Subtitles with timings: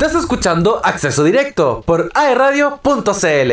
[0.00, 3.52] Estás escuchando Acceso Directo por aeradio.cl.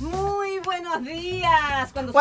[0.00, 1.92] Muy buenos días.
[1.92, 2.12] Cuando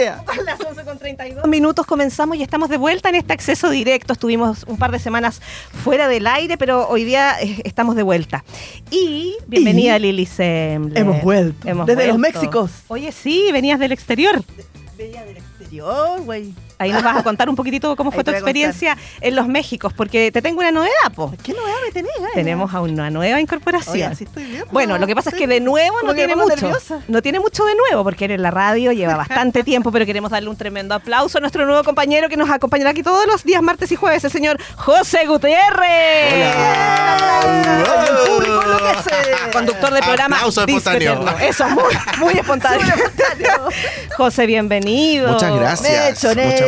[0.00, 0.20] días.
[0.34, 4.12] son las 11 con 32 minutos comenzamos y estamos de vuelta en este acceso directo.
[4.12, 5.40] Estuvimos un par de semanas
[5.82, 8.44] fuera del aire, pero hoy día eh, estamos de vuelta.
[8.90, 10.98] Y bienvenida Y Lili Semble.
[10.98, 11.68] hemos vuelto.
[11.68, 12.38] Hemos Desde los vuelto.
[12.38, 12.70] Méxicos.
[12.88, 14.42] Oye, sí, venías del exterior.
[14.96, 16.54] Bella del exterior, güey.
[16.78, 20.32] Ahí nos vas a contar un poquitito cómo fue tu experiencia en los Méxicos, porque
[20.32, 21.32] te tengo una novedad, po.
[21.42, 22.32] ¿Qué novedad me tenés, güey?
[22.34, 23.94] Tenemos a una nueva incorporación.
[23.94, 24.64] Oye, así estoy bien.
[24.72, 26.56] Bueno, lo que pasa es que de nuevo no tiene mucho.
[26.56, 27.00] nerviosa.
[27.08, 30.30] No tiene mucho de nuevo porque eres en la radio, lleva bastante tiempo, pero queremos
[30.30, 33.62] darle un tremendo aplauso a nuestro nuevo compañero que nos acompañará aquí todos los días,
[33.62, 36.34] martes y jueves, el señor José Gutiérrez.
[36.34, 36.73] Hola.
[39.52, 41.24] Conductor del programa Aplauso espontáneo.
[41.40, 42.94] Eso, muy, muy espontáneo.
[44.16, 45.32] José, bienvenido.
[45.32, 46.24] Muchas gracias.
[46.24, 46.60] Muchas, muchas.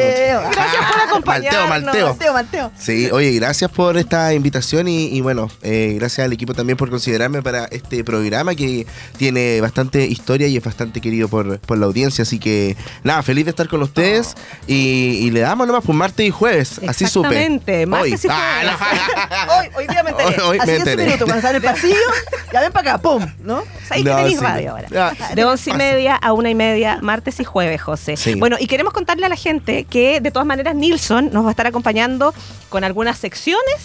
[0.52, 1.68] Gracias por acompañarnos.
[1.68, 2.08] Malteo, Malteo.
[2.14, 2.72] Mateo, Mateo.
[2.78, 6.90] Sí, oye, gracias por esta invitación y, y bueno, eh, gracias al equipo también por
[6.90, 11.86] considerarme para este programa que tiene bastante historia y es bastante querido por, por la
[11.86, 12.22] audiencia.
[12.22, 14.34] Así que nada, feliz de estar con ustedes
[14.66, 16.80] y, y le damos nomás por martes y jueves.
[16.88, 17.28] Así supe.
[17.28, 18.34] Exactamente, martes y Hoy.
[18.34, 18.76] jueves.
[18.80, 20.28] Ah, Hoy, hoy día me enteré.
[20.42, 21.04] Hoy- hoy Hace me 10 enteré.
[21.04, 21.94] minutos cuando en el pasillo,
[22.52, 23.62] ya ven para acá, pum, ¿no?
[23.90, 24.44] Ahí No, que tenéis sí.
[24.44, 24.88] radio ahora.
[25.20, 28.16] Ah, De once y media a una y media, martes y jueves, José.
[28.16, 28.34] Sí.
[28.34, 31.50] Bueno, y queremos contarle a la gente que de todas maneras Nilsson nos va a
[31.50, 32.32] estar acompañando
[32.68, 33.76] con algunas secciones.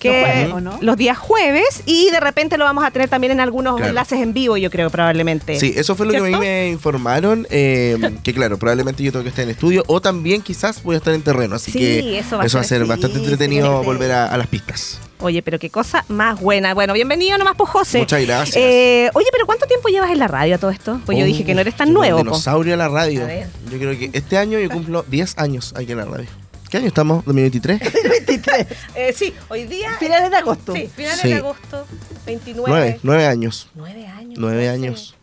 [0.00, 0.78] Que Los jueves, ¿o no?
[0.82, 3.88] los días jueves y de repente lo vamos a tener también en algunos Claro.
[3.88, 5.58] enlaces en vivo, yo creo, probablemente.
[5.58, 9.22] Sí, eso fue lo que a mí me informaron, eh, que claro, probablemente yo tengo
[9.22, 12.18] que estar en estudio o también quizás voy a estar en terreno, así Sí, que
[12.18, 13.86] eso va a ser- ser sí, bastante entretenido sí.
[13.86, 15.00] volver a, a las pistas.
[15.20, 16.74] Oye, pero qué cosa más buena.
[16.74, 17.98] Bueno, bienvenido nomás, pues, José.
[18.00, 18.56] Muchas gracias.
[18.56, 21.00] Eh, oye, pero ¿cuánto tiempo llevas en la radio a todo esto?
[21.06, 22.18] Pues yo Oh, dije que no eres tan un nuevo.
[22.18, 22.24] po.
[22.24, 23.22] dinosaurio a la radio.
[23.22, 23.46] A ver.
[23.70, 26.26] Yo creo que este año yo cumplo 10 años aquí en la radio.
[26.68, 27.24] ¿Qué año estamos?
[27.24, 27.80] ¿2023?
[28.26, 28.66] 23.
[28.96, 29.92] Eh, sí, hoy día...
[29.98, 30.74] Finales de agosto.
[30.74, 31.28] Sí, finales Sí.
[31.28, 31.86] de agosto,
[32.26, 32.68] 29.
[32.70, 33.68] 9, 9 años.
[33.74, 34.34] Nueve años.
[34.38, 34.68] 9 José.
[34.70, 35.14] años.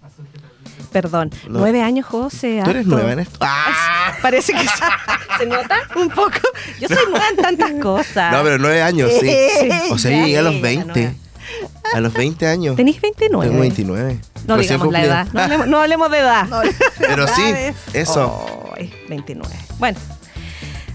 [0.92, 1.60] Perdón, No.
[1.60, 2.62] nueve años, José.
[2.64, 2.96] ¿Tú eres harto.
[2.96, 3.38] nueva en esto?
[3.42, 4.14] ¡Ah!
[4.22, 4.60] Parece que
[5.40, 6.38] se nota un poco.
[6.80, 8.32] Yo soy nueva en tantas cosas.
[8.34, 9.30] No, pero 9 años, sí.
[9.30, 9.70] Sí.
[9.92, 11.00] O sea, yo llegué a los sí, ya, 20.
[11.02, 11.14] nueva.
[11.94, 12.76] A los 20 años.
[12.76, 13.48] Tenís 29.
[13.50, 14.20] Tengo 29.
[14.48, 15.14] No Recién digamos la cumplido.
[15.14, 15.28] edad.
[15.34, 16.46] No hablemos, no hablemos de edad.
[16.48, 16.62] No,
[17.00, 17.54] Pero sí,
[17.94, 18.72] eso.
[18.78, 19.54] Ay, 29.
[19.80, 20.00] Bueno,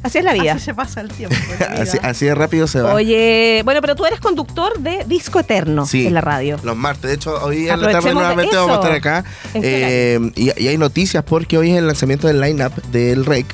[0.07, 0.53] así es la vida.
[0.55, 1.37] Así se pasa el tiempo.
[1.77, 2.95] Así, así de rápido se va.
[2.95, 6.07] Oye, bueno, pero tú eres conductor de Disco Eterno Sí.
[6.07, 6.59] en la radio.
[6.63, 9.25] Los martes, de hecho, hoy en la tarde nuevamente vamos a estar acá.
[9.55, 13.25] ¿En qué Eh, y, y hay noticias porque hoy es el lanzamiento del line-up del
[13.27, 13.47] REC.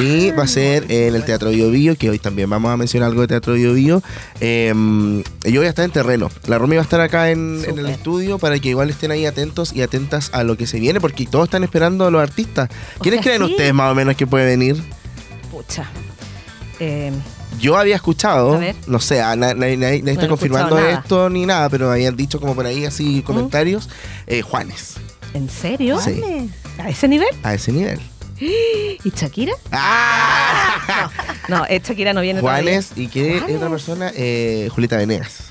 [0.00, 3.08] Y va a ser en el Teatro Bio Bio, que hoy también vamos a mencionar
[3.08, 4.02] algo de Teatro Bio Bio.
[4.40, 4.74] Eh,
[5.44, 6.28] yo voy a estar en terreno.
[6.48, 9.24] La Romy va a estar acá en, en el estudio para que igual estén ahí
[9.26, 12.68] atentos y atentas a lo que se viene, porque todos están esperando a los artistas.
[12.98, 13.52] O ¿Quiénes sea, creen sí.
[13.54, 14.76] ustedes más o menos que puede venir?
[15.56, 15.86] Pucha.
[16.80, 17.10] Eh,
[17.58, 21.46] Yo había escuchado, no sé, ah, na- nadie, nadie- nadie No está confirmando esto ni
[21.46, 23.88] nada, pero habían dicho como por ahí así comentarios,
[24.26, 24.96] eh, Juanes,
[25.32, 25.98] ¿En serio?
[26.00, 26.50] Sí.
[26.78, 27.28] ¿A ese nivel?
[27.42, 27.98] a ese nivel.
[28.40, 29.54] ¿Y Shakira?
[29.72, 31.08] ¡Ah!
[31.48, 32.62] No, eh, Shakira no viene todavía.
[32.62, 33.56] Juanes y que Juanes.
[33.56, 35.44] otra persona, eh, Julieta Venegas.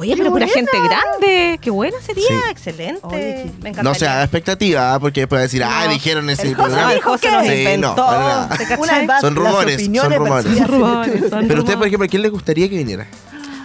[0.00, 1.58] Oye, ¡Qué pero pura gente grande.
[1.60, 2.22] Qué buena sería.
[2.28, 2.34] Sí.
[2.50, 3.00] Excelente.
[3.02, 3.82] Oye, Me encantaría.
[3.82, 5.00] No se haga expectativa, ¿ah?
[5.00, 6.92] porque después decir, ah, dijeron ese El programa.
[6.92, 7.88] El José que- nos Sí, inventó.
[7.88, 8.48] no, para nada.
[8.50, 8.78] ¿te cachai?
[8.78, 10.46] Una vez Son rumores, son rumores.
[10.56, 11.86] en Rumores, son Pero usted, por rumores.
[11.88, 13.06] ejemplo, ¿quién le gustaría que viniera?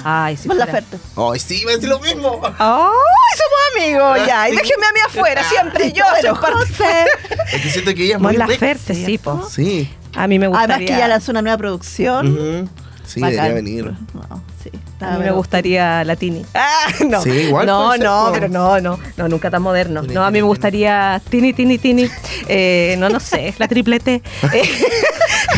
[0.06, 0.48] Ay, sí.
[0.48, 0.72] Mon fuera.
[0.74, 0.98] Laferte.
[1.16, 2.42] Ay, sí, iba a decir lo mismo.
[2.44, 4.50] ¡Ay, somos amigos ya!
[4.50, 6.04] Y déjeme a mí afuera, siempre yo.
[6.20, 7.06] Pero soy parte- José.
[7.54, 8.38] Es que siento que ella es Mon muy.
[8.38, 9.48] Laferte, sí, po.
[9.50, 9.88] Sí.
[10.16, 10.76] A mí me gustaría.
[10.76, 12.34] Además que ya lanzó una nueva producción.
[12.34, 12.70] Ujú.
[13.14, 13.36] Sí, Bacán.
[13.36, 13.86] debería venir.
[14.14, 14.72] No, sí.
[15.00, 16.44] A mí me gustaría Latini.
[16.56, 17.22] Ah, no.
[17.22, 19.00] Sí, igual No, no, pero no, no.
[19.18, 20.02] No, nunca tan moderno.
[20.02, 22.10] Tini, No, a mí tini, me gustaría Tini, Tini, Tini.
[22.48, 23.54] Eh, no, no sé.
[23.60, 24.22] La triplete.
[24.54, 24.70] Eh,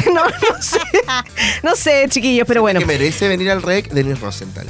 [0.13, 0.79] no, no sé.
[1.63, 2.79] No sé, chiquillos, pero bueno.
[2.79, 4.67] Que merece venir al rec Denis Rosenthal.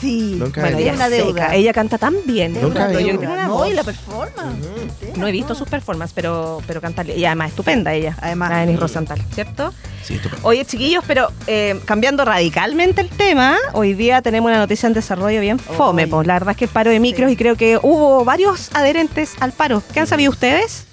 [0.00, 0.36] Sí.
[0.38, 1.42] Nunca Bueno, ella una es deuda.
[1.46, 1.54] seca.
[1.54, 2.56] Ella canta tan bien.
[2.56, 2.90] Es Nunca.
[2.92, 3.18] Yo deuda.
[3.20, 3.68] tengo una No, voz.
[3.70, 4.64] y la performance.
[5.00, 7.02] Sí, No he visto sus performances, pero, pero canta.
[7.04, 8.16] Y además estupenda ella.
[8.20, 8.50] Además.
[8.50, 9.72] La Denise Rosenthal, ¿cierto?
[10.04, 10.46] Sí, estupendo.
[10.46, 15.40] Oye, chiquillos, pero eh, cambiando radicalmente el tema, hoy día tenemos una noticia en desarrollo
[15.40, 16.02] bien fome.
[16.04, 16.08] Ay.
[16.10, 19.34] Pues la verdad es que el paro de micros y creo que hubo varios adherentes
[19.40, 19.82] al paro.
[19.92, 20.84] ¿Qué han sabido ustedes?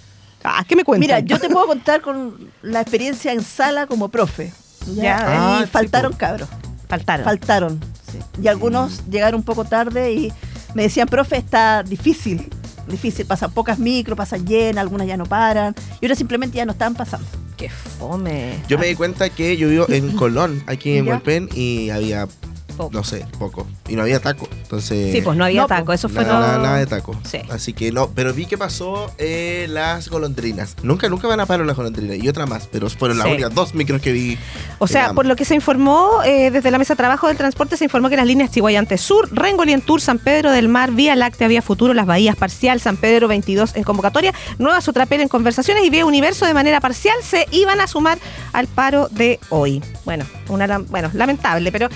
[0.43, 0.99] Ah, ¿qué me cuentan?
[1.01, 4.51] Mira, yo te puedo contar con la experiencia en sala como profe.
[4.87, 5.03] Ya.
[5.03, 6.47] Ya, Ah, y sí, faltaron cabros.
[6.87, 7.23] faltaron.
[7.25, 7.79] Faltaron.
[8.19, 8.41] Sí.
[8.41, 10.33] Y algunos llegaron un poco tarde y
[10.73, 12.49] me decían, profe, está difícil.
[12.87, 15.73] Difícil, pasan pocas micros, pasan llenas, algunas ya no paran.
[16.01, 17.25] Y otras simplemente ya no están pasando.
[17.57, 18.59] Qué fome.
[18.67, 21.11] Yo me di cuenta que yo vivo en Colón, aquí en Ya.
[21.11, 22.27] Hualpén, y había,
[22.75, 22.89] Poco.
[22.93, 23.67] no sé, poco.
[23.87, 24.47] Y no había taco.
[24.63, 25.11] Entonces.
[25.13, 27.15] Sí, pues no había No, taco, pues, eso fue Nada, todo- nada, nada de taco.
[27.23, 27.39] Sí.
[27.49, 30.75] Así que no, pero vi que pasó eh, las golondrinas.
[30.83, 32.17] Nunca, nunca van a parar las golondrinas.
[32.17, 33.33] Y otra más, pero fueron las Sí.
[33.33, 34.37] únicas dos micros que vi.
[34.79, 37.77] O sea, por lo que se informó eh, desde la mesa de trabajo del transporte,
[37.77, 41.47] se informó que las líneas Chihuayante Sur, Rengolien Tour, San Pedro del Mar, Vía Láctea,
[41.47, 45.89] Vía Futuro, Las Bahías Parcial, San Pedro 22 en convocatoria, Nueva Sotrapel en conversaciones y
[45.89, 48.17] Vía Universo de manera parcial se iban a sumar
[48.53, 49.81] al paro de hoy.
[50.05, 51.89] Bueno, una, bueno lamentable, pero...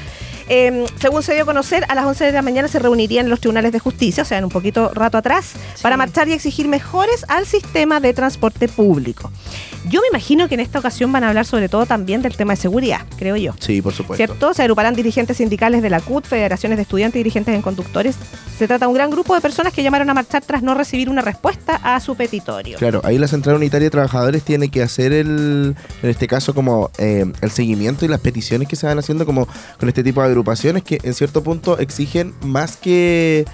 [0.49, 3.29] eh, según se dio a conocer, a las 11 de la mañana se reunirían en
[3.29, 6.67] los tribunales de justicia, o sea, en un poquito rato atrás, para marchar y exigir
[6.67, 9.31] mejores al sistema de transporte público.
[9.87, 12.53] Yo me imagino que en esta ocasión van a hablar sobre todo también del tema
[12.53, 13.53] de seguridad, creo yo.
[13.59, 14.25] Sí, por supuesto.
[14.25, 14.53] ¿Cierto?
[14.53, 18.15] Se agruparán dirigentes sindicales de la CUT, federaciones de estudiantes y dirigentes en conductores.
[18.57, 21.09] Se trata de un gran grupo de personas que llamaron a marchar tras no recibir
[21.09, 22.77] una respuesta a su petitorio.
[22.77, 26.91] Claro, ahí la Central Unitaria de Trabajadores tiene que hacer el, en este caso como
[26.97, 29.47] eh, el seguimiento y las peticiones que se van haciendo como
[29.79, 30.38] con este tipo de agrupaciones
[30.83, 33.45] que en cierto punto exigen más que...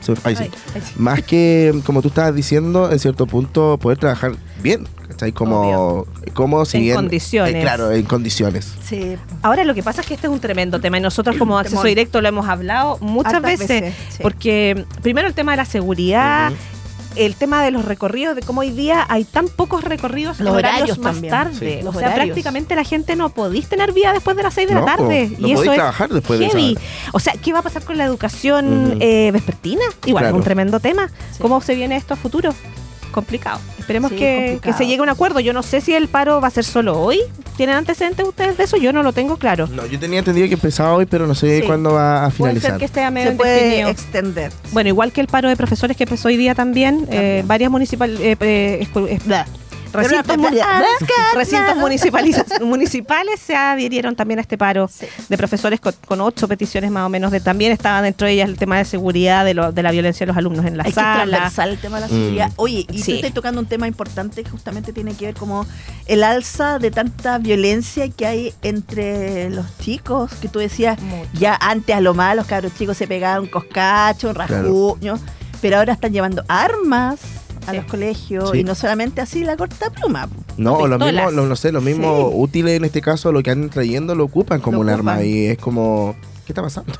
[0.00, 0.44] se- ahí sí.
[0.44, 0.92] Ay, ay, sí.
[0.96, 4.32] Más que, como tú estabas diciendo, en cierto punto poder trabajar
[4.62, 5.32] bien, ¿cachai?
[5.32, 6.96] Como, como si En bien...
[6.96, 7.54] condiciones.
[7.54, 8.72] eh, claro, en condiciones.
[8.84, 9.16] Sí.
[9.42, 11.82] Ahora lo que pasa es que este es un tremendo tema y nosotros como acceso
[11.84, 14.18] directo lo hemos hablado muchas Hartas veces, veces, sí.
[14.22, 16.52] porque primero el tema de la seguridad.
[17.16, 20.74] El tema de los recorridos, de cómo hoy día hay tan pocos recorridos Los horarios
[20.74, 21.30] horarios más también.
[21.30, 21.54] tarde.
[21.58, 21.78] Sí.
[21.80, 22.26] O Los sea, horarios.
[22.26, 25.32] prácticamente la gente no podís tener vida después de las 6 de la tarde.
[25.38, 26.78] no y eso es trabajar después heavy.
[27.12, 29.82] O sea, ¿qué va a pasar con la educación eh, vespertina?
[30.06, 30.36] Igual, Claro.
[30.36, 31.08] es un tremendo tema.
[31.32, 31.38] Sí.
[31.40, 32.54] ¿Cómo se viene esto a futuro?
[33.10, 33.60] Complicado.
[33.78, 34.60] Esperemos Sí, que, complicado.
[34.60, 35.40] que se llegue a un acuerdo.
[35.40, 37.20] Yo no sé si el paro va a ser solo hoy.
[37.56, 38.76] ¿Tienen antecedentes ustedes de eso?
[38.76, 39.66] Yo no lo tengo claro.
[39.66, 41.66] No, yo tenía entendido que empezaba hoy, pero no sé Sí.
[41.66, 42.78] cuándo va a Puede ser finalizar.
[42.78, 43.88] que esté a medio Se puede indefinido.
[43.88, 44.52] extender.
[44.72, 48.16] Bueno, igual que el paro de profesores que empezó hoy día también, eh, varias municipal,
[48.20, 49.18] eh, eh, eh.
[49.92, 50.82] Recintos, Pero mu- una- ah,
[51.34, 55.06] recintos municipaliza- municipales se adhirieron también a este paro Sí.
[55.28, 57.30] de profesores con, con ocho peticiones más o menos.
[57.30, 60.24] De, también estaba dentro de ellas el tema de seguridad, de, lo- de la violencia
[60.24, 61.24] de los alumnos en la Hay que sala.
[61.24, 62.48] transversar el tema de la seguridad.
[62.50, 62.54] Mm.
[62.56, 63.12] Oye, y Sí.
[63.12, 65.66] tú estás tocando un tema importante que justamente tiene que ver como
[66.06, 71.28] el alza de tanta violencia que hay entre los chicos, que tú decías, Mucho.
[71.34, 75.18] ya antes a lo más los cabros chicos se pegaban un coscacho, un rasguño,
[75.60, 77.18] pero ahora están llevando armas
[77.68, 78.58] a los colegios Sí.
[78.60, 80.28] y no solamente así la corta pluma.
[80.56, 82.36] No, los mismos, los, no sé, los mismos Sí.
[82.38, 85.46] útiles en este caso, lo que andan trayendo lo ocupan como Lo un arma y
[85.46, 86.16] es como,
[86.46, 86.92] ¿qué está pasando?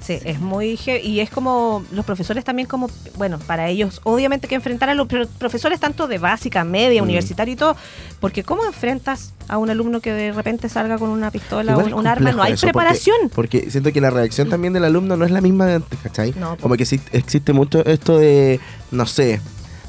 [0.00, 4.54] Sí, es muy y es como los profesores también como, bueno, para ellos obviamente que
[4.54, 7.04] enfrentar a los pro- profesores tanto de básica, media, Mm.
[7.04, 7.76] universitario y todo,
[8.18, 11.94] porque ¿cómo enfrentas a un alumno que de repente salga con una pistola o Igual
[11.94, 12.32] un, arma?
[12.32, 13.16] No hay eso, preparación.
[13.34, 16.32] Porque, siento que la reacción también del alumno no es la misma de antes, ¿cachai?
[16.38, 18.58] No, como que existe mucho esto de,
[18.92, 19.40] no sé,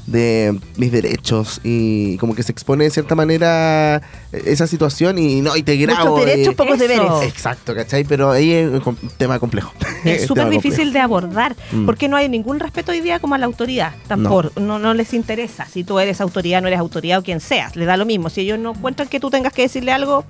[0.06, 4.02] de mis derechos y como que se expone de cierta manera
[4.32, 6.10] esa situación y no, y te grabo.
[6.10, 6.88] Muchos derechos, y- pocos Eso.
[6.88, 7.22] deberes.
[7.22, 8.04] Exacto, ¿cachai?
[8.04, 9.72] Pero ahí es un tema complejo.
[10.04, 11.86] Es súper difícil de abordar Mm.
[11.86, 13.94] porque no hay ningún respeto hoy día como a la autoridad.
[14.08, 14.78] Tampoco, no.
[14.78, 17.76] No, les interesa si tú eres autoridad, no eres autoridad o quien seas.
[17.76, 18.28] Le da lo mismo.
[18.30, 20.24] Si ellos no encuentran que tú tengas que decirle algo,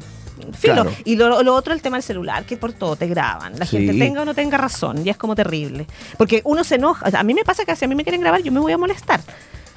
[0.58, 0.75] filo.
[0.75, 0.92] Claro.
[1.04, 3.58] Y lo, lo otro, el tema del celular, que por todo te graban.
[3.58, 3.78] La Sí.
[3.78, 5.00] gente tenga o no tenga razón.
[5.06, 5.87] Y es como terrible.
[6.18, 7.06] Porque uno se enoja.
[7.06, 8.61] O sea, a mí me pasa que si a mí me quieren grabar, yo me
[8.61, 9.20] voy a molestar.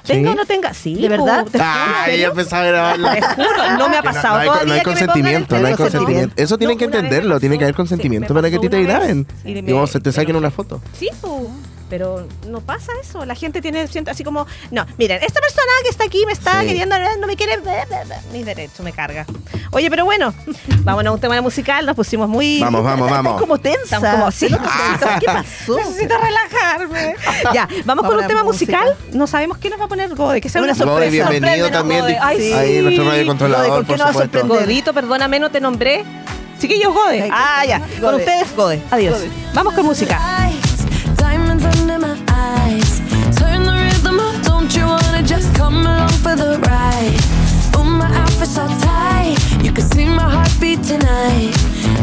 [0.06, 0.34] Tenga ¿Sí?
[0.34, 0.74] o no tenga.
[0.74, 1.44] Sí, ¿De verdad?
[1.50, 2.28] te Ah, ¿en ella serio?
[2.30, 3.14] empezaba a grabarla.
[3.14, 5.74] Te juro, no me ha no- pasado no, hay, todavía no hay consentimiento, no hay
[5.74, 6.34] consentimiento.
[6.36, 9.26] Eso tienen que entenderlo, tiene que haber consentimiento para que a ti te graben.
[9.44, 10.80] y vos se te saquen una foto.
[10.98, 11.50] Sí, pu,
[11.88, 13.24] pero no pasa eso.
[13.24, 16.60] La gente tiene siente así como, no, miren, esta persona que está aquí me está
[16.60, 16.66] Sí.
[16.68, 17.58] queriendo, no me quiere,
[18.32, 19.26] mi derecho me carga.
[19.72, 20.32] Oye, pero bueno,
[20.80, 22.60] vámonos a un tema musical, nos pusimos muy...
[22.60, 23.40] Vamos, vamos, Estás vamos.
[23.40, 23.96] como tensa.
[24.00, 25.18] Como nota.
[25.20, 25.76] ¿Qué pasó?
[25.76, 27.14] Necesito relajarme.
[27.54, 28.80] ya, vamos con Ahora un tema música.
[28.82, 28.96] musical.
[29.12, 30.40] No sabemos qué nos va a poner Gode.
[30.40, 31.24] Que sea una sorpresa.
[31.24, 32.00] Gode, bienvenido también.
[32.02, 32.18] Gode.
[32.20, 32.52] Ay, Sí.
[32.52, 34.58] Ahí nuestro radio Gode, controlador, ¿con qué por nos va a sorprender?
[34.60, 36.04] Godito, perdóname, no te nombré.
[36.58, 37.28] Chiquillos, Gode.
[37.32, 37.78] Ah, ya.
[37.78, 38.00] Gode.
[38.00, 38.82] Con ustedes, Gode.
[38.90, 39.14] Adiós.
[39.18, 39.30] Gode.
[39.54, 40.20] Vamos con música.
[41.64, 43.00] Under my eyes.
[43.38, 47.20] Turn the rhythm up, don't you wanna just come along for the ride?
[47.98, 48.10] My
[48.82, 51.54] tight, you can see my heartbeat tonight.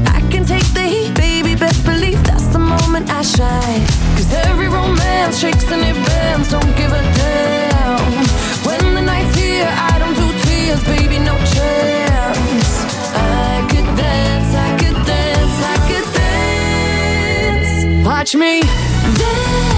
[0.08, 3.22] I can take the heat, baby, best believe that's the moment I
[4.50, 5.40] every romance
[5.72, 5.84] and
[6.50, 8.00] don't give a damn.
[8.66, 12.70] When the night's here, I don't do tears, baby, no chance.
[13.14, 18.08] I could dance, I could dance, I could dance.
[18.08, 18.64] Watch me
[19.24, 19.73] yeah.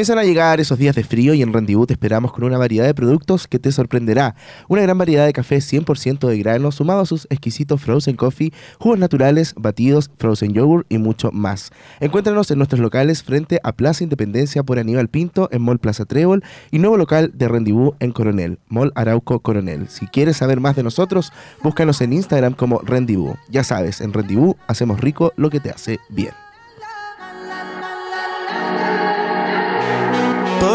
[0.00, 2.86] Comienzan a llegar esos días de frío y en Rendezvous te esperamos con una variedad
[2.86, 4.34] de productos que te sorprenderá.
[4.66, 8.98] Una gran variedad de café 100% de grano sumado a sus exquisitos frozen coffee, jugos
[8.98, 11.70] naturales, batidos, frozen yogurt y mucho más.
[12.00, 16.42] Encuéntranos en nuestros locales frente a Plaza Independencia por Aníbal Pinto en Mall Plaza Trébol
[16.70, 19.90] y nuevo local de Rendezvous en Coronel, Mall Arauco Coronel.
[19.90, 21.30] Si quieres saber más de nosotros,
[21.62, 23.36] búscanos en Instagram como Rendezvous.
[23.50, 26.32] Ya sabes, en Rendezvous hacemos rico lo que te hace bien.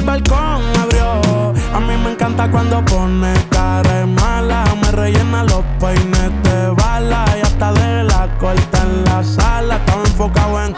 [0.00, 1.54] el balcón abrió.
[1.74, 4.64] A mí me encanta cuando pone cara mala.
[4.80, 9.76] Me rellena los peines de bala y hasta de la corta en la sala.
[9.76, 10.74] Estaba enfocado en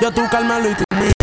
[0.00, 1.13] yo tú Carmelo y tú mí.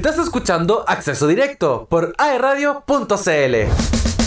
[0.00, 4.19] Estás escuchando Acceso Directo por aeradio.cl.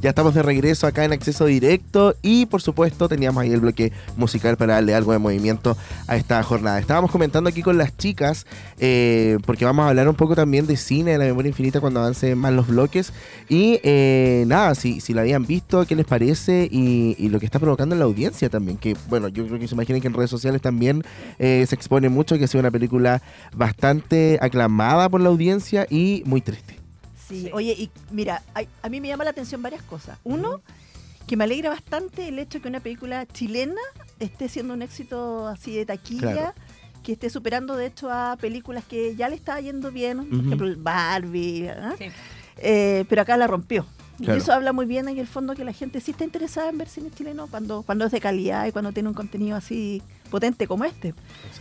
[0.00, 3.92] Ya estamos de regreso acá en acceso directo y por supuesto teníamos ahí el bloque
[4.16, 5.76] musical para darle algo de movimiento
[6.06, 6.78] a esta jornada.
[6.78, 8.46] Estábamos comentando aquí con las chicas
[8.78, 11.98] eh, porque vamos a hablar un poco también de cine, de la memoria infinita cuando
[11.98, 13.12] avancen más los bloques
[13.48, 17.58] y eh, nada, si, si la habían visto, qué les parece y, lo que está
[17.58, 20.30] provocando en la audiencia también, que bueno, yo creo que se imaginen que en redes
[20.30, 21.02] sociales también
[21.38, 23.20] eh, se expone mucho que ha sido una película
[23.54, 26.77] bastante aclamada por la audiencia y muy triste.
[27.28, 30.18] Sí, oye, y mira, hay- a mí me llama la atención varias cosas.
[30.24, 30.60] Uno,
[31.26, 33.80] que me alegra bastante el hecho que una película chilena
[34.18, 36.54] esté siendo un éxito así de taquilla, Claro.
[37.02, 40.74] que esté superando de hecho a películas que ya le está yendo bien, por ejemplo
[40.78, 41.94] Barbie, ¿ah?
[41.98, 42.06] Sí.
[42.58, 43.86] Eh, pero acá la rompió.
[44.18, 44.34] Claro.
[44.34, 46.78] Y eso habla muy bien en el fondo que la gente sí está interesada en
[46.78, 50.66] ver cine chileno cuando, cuando es de calidad y cuando tiene un contenido así potente
[50.66, 51.14] como este.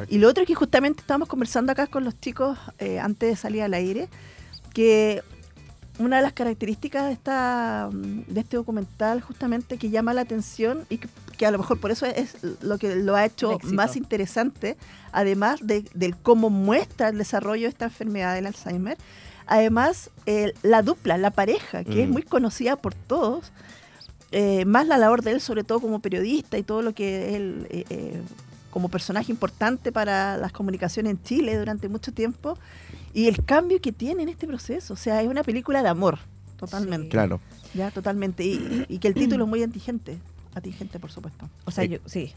[0.10, 3.36] Y lo otro es que justamente estábamos conversando acá con los chicos eh, antes de
[3.36, 4.10] salir al aire,
[4.74, 5.22] que
[6.00, 10.86] una de las características de, esta, mm, de este documental justamente que llama la atención
[10.90, 13.96] y que, que a lo mejor por eso es lo que lo ha hecho más
[13.96, 14.78] interesante,
[15.12, 18.98] además de, del cómo muestra el desarrollo de esta enfermedad del Alzheimer,
[19.48, 20.10] además
[20.62, 22.12] la dupla, la pareja, que es Mm.
[22.12, 23.52] muy conocida por todos,
[24.32, 27.66] eh, más la labor de él, sobre todo como periodista y todo lo que él,
[27.70, 28.22] eh, eh,
[28.72, 32.58] como personaje importante para las comunicaciones en Chile durante mucho tiempo,
[33.18, 34.94] y el cambio que tiene en este proceso.
[34.94, 36.20] O sea, es una película de amor,
[36.58, 37.06] totalmente.
[37.08, 37.10] Sí.
[37.12, 37.40] Claro.
[37.74, 38.44] Ya, totalmente.
[38.46, 40.18] Y, y que el título es muy atingente.
[40.54, 41.50] Atingente, por supuesto.
[41.66, 42.32] O sea, Eh, yo, sí.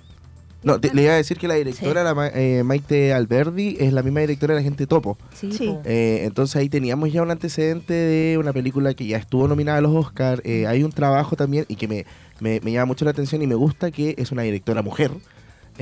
[0.63, 3.95] No, te- le iba a decir que la directora, la Ma- eh, Maite Alberdi, es
[3.95, 5.17] la misma directora de La Gente Topo.
[5.35, 5.51] Sí.
[5.85, 9.81] Eh, entonces ahí teníamos ya un antecedente de una película que ya estuvo nominada a
[9.81, 10.43] los Oscars.
[10.45, 12.05] hay un trabajo también y que me,
[12.41, 15.11] me- me llama mucho la atención y me gusta que es una directora mujer.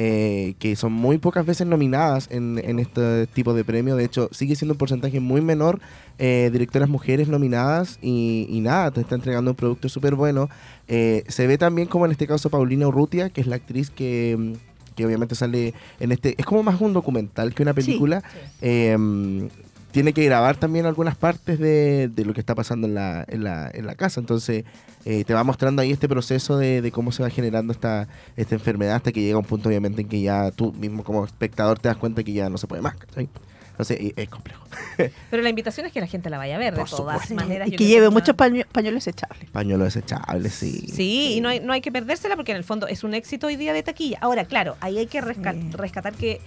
[0.01, 3.99] Eh, que son muy pocas veces nominadas en, en este tipo de premios.
[3.99, 5.81] De hecho, sigue siendo un porcentaje muy menor
[6.19, 10.49] eh, directoras mujeres nominadas y, y nada, te está entregando un producto súper bueno.
[10.87, 14.55] Eh, se ve también como en este caso Paulina Urrutia, que es la actriz que,
[14.95, 16.37] que obviamente sale en este...
[16.39, 18.23] Es como más un documental que una película.
[18.63, 18.97] Eh,
[19.99, 23.43] tiene que grabar también algunas partes de, de lo que está pasando en la, en
[23.43, 24.21] la, en la casa.
[24.21, 24.65] Entonces,
[25.05, 28.07] eh, te va mostrando ahí este proceso de, de cómo se va generando esta,
[28.37, 31.81] esta enfermedad hasta que llega un punto, obviamente, en que ya tú mismo como espectador
[31.81, 32.95] te das cuenta que ya no se puede más.
[32.97, 33.29] ¿cachai?
[33.73, 34.65] Entonces, y- es complejo.
[35.31, 37.35] Pero la invitación es que la gente la vaya a ver, de todas supuesto.
[37.35, 37.69] maneras.
[37.69, 39.51] y que lleve muchos pañu- pañuelos echables.
[39.51, 40.87] Pañuelo desechable, sí.
[40.93, 43.49] Sí, y no hay, no hay que perdérsela porque en el fondo es un éxito
[43.49, 44.19] hoy día de taquilla.
[44.21, 45.71] Ahora, claro, ahí hay que resca- Sí.
[45.73, 46.41] rescatar que,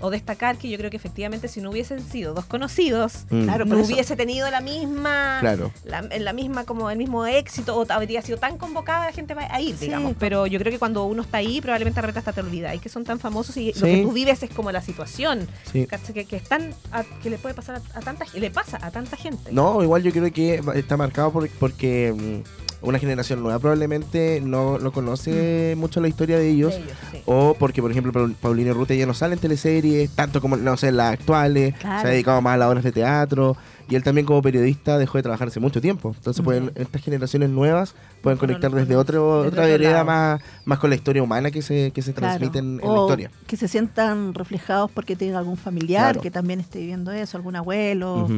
[0.00, 3.64] o destacar que yo creo que efectivamente si no hubiesen sido dos conocidos, Mm, Claro,
[3.64, 5.72] no hubiese tenido la misma, Claro.
[5.84, 9.46] la, la misma como el mismo éxito o habría sido tan convocada la gente va
[9.50, 9.86] a ir, Sí.
[9.86, 10.14] digamos.
[10.18, 12.88] Pero yo creo que cuando uno está ahí probablemente de hasta te olvidas y que
[12.88, 13.80] son tan famosos y Sí.
[13.80, 15.86] lo que tú vives es como la situación, Sí.
[16.14, 18.78] Que, que es tan- a- que le puede pasar a, a tanta gente, le pasa
[18.80, 19.52] a tanta gente.
[19.52, 24.78] No, igual yo creo que está marcado por- porque mm, una generación nueva probablemente no,
[24.78, 26.72] no conoce mucho la historia de ellos.
[26.74, 27.18] De ellos, sí.
[27.26, 30.76] O porque, por ejemplo, Paul- Paulina Urrutia ya no sale en teleseries, tanto como, no
[30.76, 31.74] sé, en las actuales.
[31.78, 32.02] Claro.
[32.02, 33.56] Se ha dedicado más a las obras de teatro.
[33.90, 36.12] Y él también como periodista dejó de trabajar hace mucho tiempo.
[36.14, 40.90] Entonces, pueden, estas generaciones nuevas pueden conectar desde otro, desde otra vereda más, más con
[40.90, 42.34] la historia humana que se, que se Claro.
[42.36, 43.30] transmite en, la historia.
[43.46, 46.20] que se sientan reflejados porque tienen algún familiar Claro.
[46.20, 48.28] que también esté viviendo eso, algún abuelo,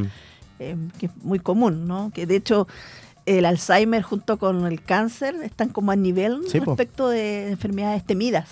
[0.61, 2.13] eh, que es muy común, ¿no?
[2.15, 2.69] Que de hecho
[3.27, 6.73] el Alzheimer junto con el cáncer están como a nivel Sí, po.
[6.73, 8.49] respecto de enfermedades temidas.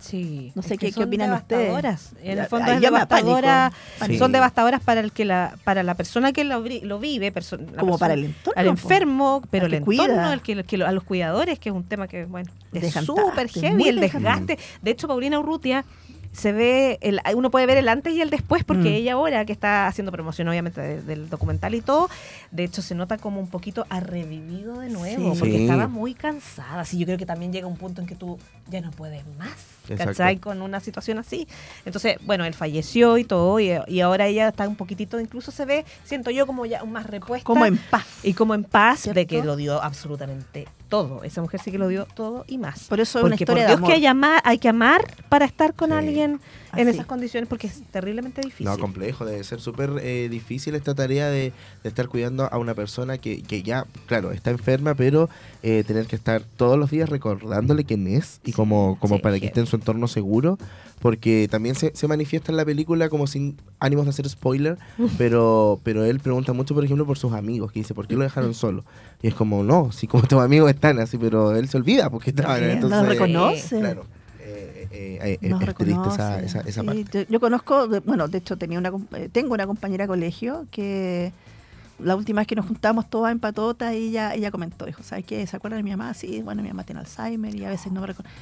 [0.00, 0.52] Sí.
[0.54, 1.62] No sé es que qué- qué opinan ustedes.
[1.68, 2.12] devastadoras.
[2.22, 3.72] En Ya- el fondo es devastadora.
[4.18, 7.92] Son devastadoras para el que la para la persona que lo, vive, perso- la Como
[7.92, 8.60] persona- para el entorno.
[8.60, 10.02] al enfermo, pero Al el cuida.
[10.04, 12.50] entorno, el que, el que lo- a los cuidadores, que es un tema que, bueno,
[12.74, 14.58] es súper heavy, el desgaste.
[14.82, 15.86] De hecho, Paulina Urrutia
[16.34, 18.94] se ve, el, uno puede ver el antes y el después, porque Mm.
[18.94, 22.10] ella ahora que está haciendo promoción, obviamente, de- del documental y todo,
[22.50, 25.40] de hecho se nota como un poquito ha revivido de nuevo, Sí.
[25.40, 26.84] porque estaba muy cansada.
[26.84, 29.52] Sí, yo creo que también llega un punto en que tú ya no puedes más,
[29.88, 30.04] Exacto.
[30.12, 30.38] ¿cachai?
[30.38, 31.46] Con una situación así.
[31.84, 35.64] Entonces, bueno, él falleció y todo, y, y ahora ella está un poquitito, incluso se
[35.64, 37.44] ve, siento yo, como ya más repuesta.
[37.44, 38.04] Como en paz.
[38.22, 41.24] Y como en paz de que lo dio absolutamente todo.
[41.24, 42.84] Esa mujer sí que lo dio todo y más.
[42.84, 43.88] Por eso es una historia por de Dios amor.
[43.90, 45.96] que hay, ama- hay que amar para estar con Sí.
[45.96, 46.40] alguien
[46.76, 48.66] en esas condiciones porque es terriblemente difícil.
[48.66, 52.74] No, complejo, debe ser súper eh, difícil esta tarea de, de estar cuidando a una
[52.74, 55.28] persona que, que ya, claro, está enferma, pero
[55.62, 59.40] eh, tener que estar todos los días recordándole quién es y como, como sí, para
[59.40, 60.58] que esté en su entorno seguro,
[61.00, 64.78] porque también se, se manifiesta en la película como sin ánimos de hacer spoiler,
[65.18, 68.22] pero, pero él pregunta mucho, por ejemplo, por sus amigos, que dice, ¿por qué lo
[68.22, 68.84] dejaron solo?
[69.22, 72.30] Y es como, no, si como tus amigos están así, pero él se olvida porque
[72.30, 73.02] estaban, no entonces...
[73.02, 73.78] lo reconoce.
[73.78, 74.06] Claro.
[74.94, 76.86] Eh, eh, Nos es triste esa, reconoce, esa, esa sí.
[76.86, 77.04] parte.
[77.26, 81.32] Yo, yo conozco, bueno, de hecho tenía una, eh, tengo una compañera de colegio que
[81.98, 85.46] la última vez que nos juntamos todas en patota, ella, ella comentó, dijo, ¿sabes qué?
[85.46, 86.12] ¿Se acuerdan de mi mamá?
[86.14, 88.34] Sí, bueno, mi mamá tiene Alzheimer y a veces no me reconoce.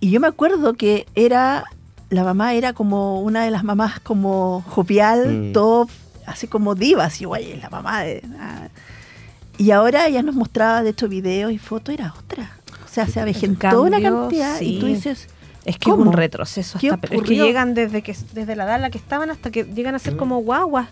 [0.00, 1.64] Y yo me acuerdo que era,
[2.10, 5.52] la mamá era como una de las mamás como jovial, Mm.
[5.52, 5.88] top,
[6.26, 8.22] así como diva, así, güey, la mamá de...
[8.38, 8.68] ah.
[9.56, 12.50] Y ahora ella nos mostraba, de hecho, videos y fotos, era otra.
[12.84, 15.28] O sea, se avejentó una cantidad y tú dices,
[15.64, 16.10] Es que hubo ¿Cómo?
[16.10, 18.90] un retroceso ¿Qué hasta, pero es que llegan desde que desde la edad en la
[18.90, 20.88] que estaban hasta que llegan a ser como guaguas.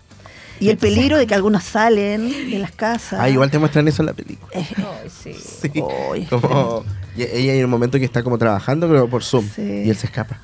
[0.59, 3.19] Y el peligro de que algunos salen de las casas.
[3.19, 4.49] Ah, igual te muestran eso en la película.
[4.55, 4.65] Ay,
[5.09, 5.33] sí.
[5.33, 5.71] Sí.
[6.13, 6.85] Ay, Como,
[7.17, 9.47] ella en un momento que está como trabajando, creo, por Zoom.
[9.53, 9.61] Sí.
[9.85, 10.39] Y él se escapa.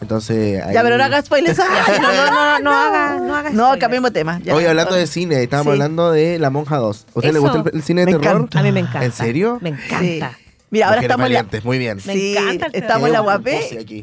[0.00, 0.62] Entonces.
[0.62, 1.58] ahí- Ya, pero no hagas spoilers.
[2.02, 3.78] No, no, no, no, no haga, no haga No, spoiler.
[3.78, 4.40] cambiemos de tema.
[4.42, 4.54] ya.
[4.54, 5.80] Hoy hablando de cine, estábamos Sí.
[5.80, 7.06] hablando de La Monja 2.
[7.14, 8.36] ¿A usted le gusta el, el cine de Me terror?
[8.36, 8.58] encanta.
[8.58, 9.04] A mí me encanta.
[9.04, 9.58] ¿En serio?
[9.62, 9.84] Me Sí.
[10.18, 10.38] encanta.
[10.72, 11.96] Mira, ahora Mujeres estamos en la, muy bien.
[12.06, 13.22] Me Sí, encanta el estamos en la.
[13.22, 13.46] UAP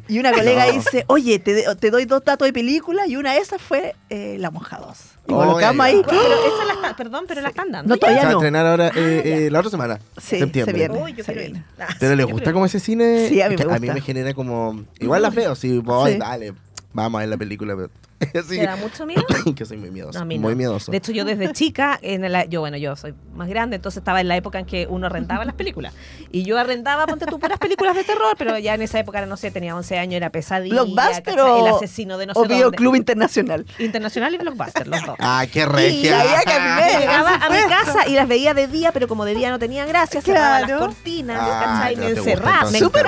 [0.08, 0.71] y una colega No.
[0.73, 4.38] dice, oye, te, te doy dos datos de película y una de esas fue eh,
[4.39, 4.97] La Monja 2.
[5.27, 6.01] Y Oh, colocamos ahí.
[6.08, 7.95] Pero esa la está, perdón, pero la están dando.
[7.95, 8.08] No, ya.
[8.08, 8.38] Se va todavía a no.
[8.39, 9.36] estrenar ahora eh, Ah, ya.
[9.38, 9.99] eh, la otra semana.
[10.21, 10.71] Sí, septiembre.
[10.73, 11.03] se viene.
[11.03, 11.63] Uy, yo se viene.
[11.79, 13.27] Ah, ¿Pero sí, le yo gusta como ese cine?
[13.29, 13.93] Sí, a mí me A mí gusta.
[13.95, 14.84] me genera como.
[14.99, 16.17] Igual la feo, sí, voy, Sí.
[16.19, 16.53] dale.
[16.93, 17.75] Vamos a ver la película.
[17.75, 17.89] Pero...
[18.47, 19.23] sí, ¿Te da mucho miedo?
[19.55, 20.19] que soy muy miedoso.
[20.19, 20.91] No, muy miedoso.
[20.91, 24.21] De hecho, yo desde chica, en el, yo bueno, yo soy más grande, entonces estaba
[24.21, 25.93] en la época en que uno rentaba las películas.
[26.32, 29.38] Y yo arrendaba, ponte tú, puras películas de terror, pero ya en esa época, no
[29.38, 30.84] sé, tenía 11 años, era pesadilla.
[30.84, 32.55] ¿Blockbuster El asesino de no sé o dónde.
[32.55, 33.65] Videoclub Internacional?
[33.79, 35.15] Internacional y Blockbuster, los dos.
[35.19, 36.23] Ah, qué regia.
[36.99, 39.86] Llegaba a mi casa y las veía de día, pero como de día no tenía
[39.86, 42.79] gracia, cerraba las cortinas, Ah, me encerraba, me.
[42.79, 43.05] Súper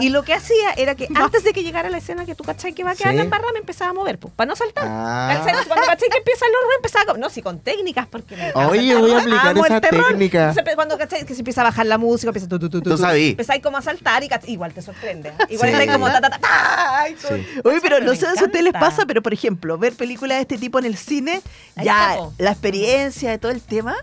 [0.00, 2.72] Y lo que hacía era que antes de que llegara la escena que tú, ¿cachai?
[2.72, 4.86] Que va a quedar la embarrada, me empezaba a mover, pues, para no saltar.
[4.88, 5.42] Ah.
[5.68, 9.18] Cuando caché que empieza el horror, empezaba no, sí, con técnicas, porque Oye, voy a
[9.18, 10.06] aplicar amo esa terror.
[10.08, 10.48] técnica.
[10.48, 12.96] Entonces, cuando caché que se empieza a bajar la música, empieza tu, tu, tu, Tú
[12.96, 13.32] sabí.
[13.32, 15.34] Empezáis como a saltar y igual te sorprende.
[15.50, 15.76] Igual Sí.
[15.76, 16.40] estáis como ta.
[17.18, 17.46] Sí.
[17.64, 20.42] Oye, pero no sé si a ustedes les pasa, pero por ejemplo, ver películas de
[20.42, 21.42] este tipo en el cine,
[21.76, 23.94] Ahí ya la experiencia de todo el tema,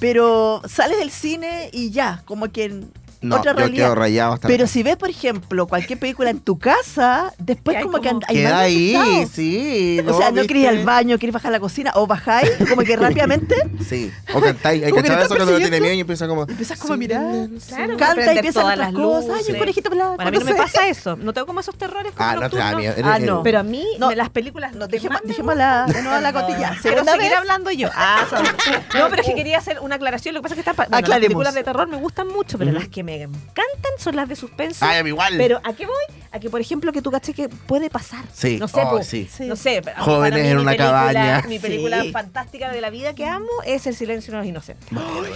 [0.00, 2.82] pero sales del cine y ya, como que
[3.20, 3.86] No, otra yo realidad.
[3.86, 7.76] quedo rayado hasta Pero la- si ves, por ejemplo, cualquier película en tu casa, después
[7.78, 10.00] Que como que como- and- hay Queda más ahí, sí.
[10.06, 10.48] O sea, no ¿viste?
[10.48, 13.54] querés ir al baño, querés bajar a la cocina, o bajáis, como que rápidamente
[13.88, 14.10] Sí.
[14.34, 14.84] O cantáis.
[14.84, 16.42] Hay Como que cachado te eso cuando uno tiene miedo y empieza como.
[16.42, 17.48] empiezas como a mirar.
[17.68, 19.30] Claro, Canta y empiezan todas otras las cosas.
[19.46, 20.14] Ay, un conejito blanco.
[20.16, 21.16] Bueno, a mí no me pasa eso.
[21.16, 22.94] No tengo como esos terrores como Ah, no te da miedo.
[23.04, 23.42] Ah, no.
[23.42, 24.08] Pero a mí, No.
[24.10, 26.74] de las películas no te Dejemos, dejemos la, de nuevo la cotilla.
[26.80, 27.88] Seguir hablando yo.
[27.94, 28.24] Ah,
[28.94, 30.34] no, pero es que quería hacer una aclaración.
[30.34, 31.26] Lo que pasa es que están, bueno, las Aclaremos.
[31.28, 34.84] películas de terror me gustan mucho, pero las que me encantan son las de suspenso.
[34.84, 35.34] Ay, a mí igual.
[35.38, 35.94] Pero ¿a qué voy?
[36.32, 38.24] A que, por ejemplo, que tú caché que puede pasar.
[38.34, 38.58] Sí.
[38.58, 39.28] No sé, Oh, po, sí.
[39.40, 39.80] no sé.
[39.82, 41.42] pero Jóvenes mí en una película- cabaña.
[41.48, 42.12] Mi película Sí.
[42.12, 44.86] fantástica de la vida que amo es El silencio de los inocentes.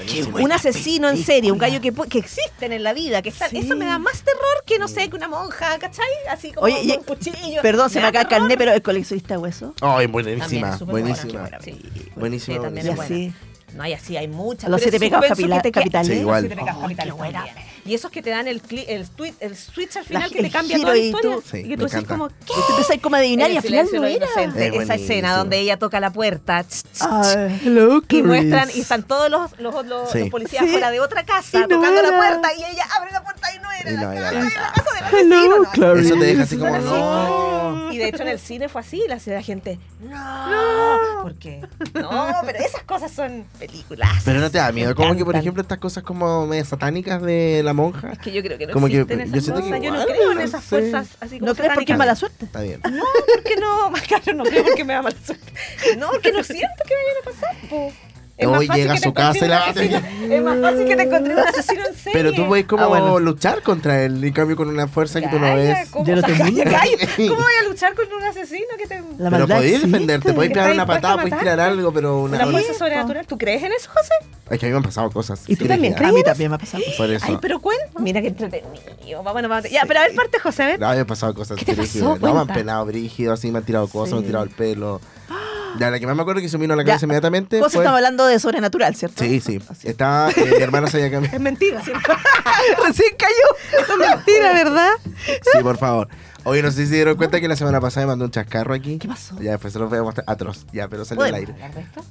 [0.07, 3.49] Qué un asesino en serie, un gallo que, que existen en la vida, que están,
[3.51, 3.59] Sí.
[3.59, 6.05] eso me da más terror que, no sé, que una monja, ¿cachai?
[6.29, 7.63] Así como Oye, con y- un cuchillo.
[7.63, 9.75] Perdón, se me acaba carnet, pero el coleccionista de hueso.
[9.81, 10.77] Ay, También buenísima.
[10.77, 11.33] Buenísima.
[11.33, 11.81] qué buena, sí.
[12.17, 13.35] Buenísima, Sí, también Y es buenísima.
[13.75, 14.69] No, y así hay muchas.
[14.71, 16.07] Los siete pecados capitales.
[16.07, 16.41] Sí, Los igual.
[16.43, 17.45] siete pecados Oh, capitales qué buena.
[17.47, 17.67] también.
[17.85, 20.43] Y esos que te dan el, cli- el, tweet, el switch al final La- que
[20.43, 21.37] te cambia toda la y historia.
[21.37, 22.35] tú- Sí, y que me tú decís como, ¿qué?
[22.47, 24.27] Y tú empezás como a adivinar y al final no era.
[24.47, 28.23] los Es esa escena donde ella toca la puerta ch, ch, ch, Ah, hello, y
[28.23, 30.21] muestran y están todos los, los, los- Sí.
[30.21, 30.71] los policías Sí.
[30.73, 33.59] fuera de otra casa Y no tocando la puerta y ella abre la puerta y
[33.61, 34.51] no Y la.
[36.01, 37.93] Eso te deja así como, no.
[37.93, 41.61] Y de hecho en el cine fue así, la, la gente, no, ¿por qué?
[41.95, 44.09] No, pero esas cosas son películas.
[44.25, 44.91] Pero no te da miedo.
[44.91, 48.13] Me Como que, por ejemplo, estas cosas como medio satánicas de la monja.
[48.13, 49.83] Es que yo creo que no Como que- existen esas yo siento que cosas.
[49.85, 50.69] Yo no creo en esas sé.
[50.69, 52.45] fuerzas así como ¿No crees porque es mala suerte?
[52.45, 52.81] Está bien.
[52.91, 55.53] No, porque no, más claro, no creo porque me da mala suerte.
[55.99, 57.93] No, que no siento que vayan a pasar, po.
[58.41, 60.97] Es Hoy llega que a te su casa y la asesino- Es más fácil que
[60.97, 62.13] te encontres un asesino en serie.
[62.13, 63.21] Pero tú puedes como Ah, bueno.
[63.21, 65.89] luchar contra él, en cambio con una fuerza que tú no Calla, ves.
[65.91, 66.97] ¿Cómo, Yo no calla, calla.
[67.17, 69.03] ¿Cómo voy a luchar con un asesino que te...
[69.19, 69.87] La Pero podéis existe.
[69.89, 72.39] defenderte, podéis pegar una patada, a podéis tirar algo, pero una.
[72.39, 73.27] La fuerza sobrenatural.
[73.27, 74.15] ¿Tú crees en eso, José?
[74.51, 75.43] Es que a mí me han pasado cosas.
[75.47, 76.11] ¿Y tú también brígidas.
[76.11, 76.83] A mí también me ha pasado.
[76.97, 77.27] Por eso.
[77.29, 77.85] Ay, pero cuenta.
[78.01, 79.23] Mira qué entretenido.
[79.23, 79.71] Bueno, vamos.
[79.71, 80.81] Ya, pero a ver, parte, José, a ver.
[80.81, 82.17] No, me han pasado cosas ¿Qué te pasó?
[82.19, 85.01] No, me han penado brígido, así me han tirado cosas, me han tirado el pelo.
[85.79, 86.89] Ya, la que más me acuerdo que se me vino a la Ya.
[86.89, 87.59] cabeza inmediatamente.
[87.61, 89.23] José, fue- estamos hablando de sobrenatural, ¿cierto?
[89.25, 89.61] Sí, sí.
[89.85, 91.37] Estaba, eh, mi hermana se había cambiado.
[91.37, 92.13] Es mentira, ¿cierto?
[92.87, 93.81] Recién cayó.
[93.81, 94.91] Esto es mentira, ¿verdad?
[95.27, 96.09] Sí, por favor.
[96.45, 98.73] Oye, no sé si se dieron cuenta que la semana pasada me mandó un chascarro
[98.75, 98.99] aquí.
[98.99, 99.37] ¿Qué pasó?
[99.41, 100.25] Ya, después se los voy a mostrar.
[100.27, 100.67] Atroz.
[100.73, 101.53] Ya, pero salió al aire.
[101.53, 102.05] ¿Hablar de esto?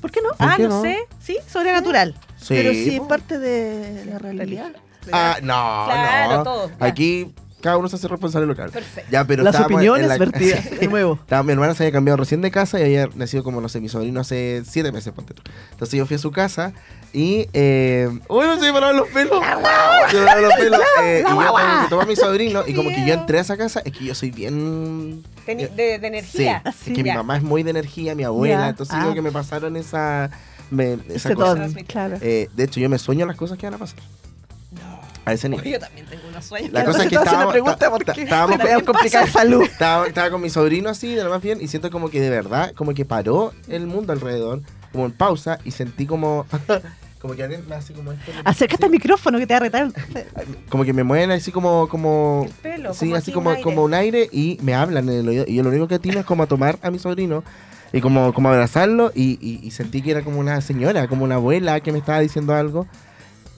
[0.00, 0.30] ¿Por qué no?
[0.38, 0.82] Ah, qué no, no?
[0.82, 0.98] sé.
[1.22, 2.14] Sí, sobrenatural.
[2.38, 2.48] Sí.
[2.54, 4.72] Pero sí es parte de la realidad.
[5.12, 6.42] Ah, no, Claro, no.
[6.42, 6.70] todo.
[6.80, 7.32] Aquí
[7.62, 8.70] cada uno se hace responsable local.
[8.70, 9.10] Perfecto.
[9.12, 11.14] Ya, pero Las estábamos opiniones en la- vertidas, de nuevo.
[11.20, 13.80] Estaba- mi hermana se había cambiado recién de casa y había nacido como, no sé,
[13.80, 15.42] mi sobrino hace siete meses, ponte tú.
[15.72, 16.72] Entonces yo fui a su casa
[17.12, 17.48] y...
[17.52, 19.42] Eh, ¡Uy, me se me los pelos!
[20.10, 20.80] Se me los pelos.
[21.02, 23.40] eh, y yo como que tomé a mi sobrino y como que yo entré a
[23.42, 25.22] esa casa, es que yo soy bien...
[25.46, 26.62] Teni- de, de energía.
[26.66, 27.16] Sí, es que mi Ya.
[27.16, 28.68] mamá es muy de energía, mi abuela, Ya.
[28.70, 29.02] entonces Ah.
[29.02, 30.30] como que me pasaron esa...
[30.70, 31.54] me- esa cosa.
[31.56, 32.16] don, claro.
[32.20, 33.98] Eh, de hecho, yo me sueño las cosas que van a pasar.
[35.30, 35.64] A ese nivel.
[35.72, 36.72] Yo también tengo unos sueños.
[36.72, 39.62] La cosa es que estaba, estábamos Me voy a complicar salud.
[39.64, 42.30] estaba, estaba con mi sobrino así, de lo más bien, y siento como que de
[42.30, 44.60] verdad, como que paró el mundo alrededor,
[44.92, 46.46] como en pausa, y sentí como,
[47.20, 48.32] como que me hace como esto.
[48.44, 49.88] Acércate al micrófono que te va a retar.
[50.68, 53.62] Como que me mueven así como, como, El pelo, sí, como así como, un aire.
[53.64, 56.18] como un aire, y me hablan en el oído, y yo lo único que atino
[56.20, 57.44] es como a tomar a mi sobrino,
[57.92, 61.36] y como, como abrazarlo, y, y- y sentí que era como una señora, como una
[61.36, 62.86] abuela que me estaba diciendo algo.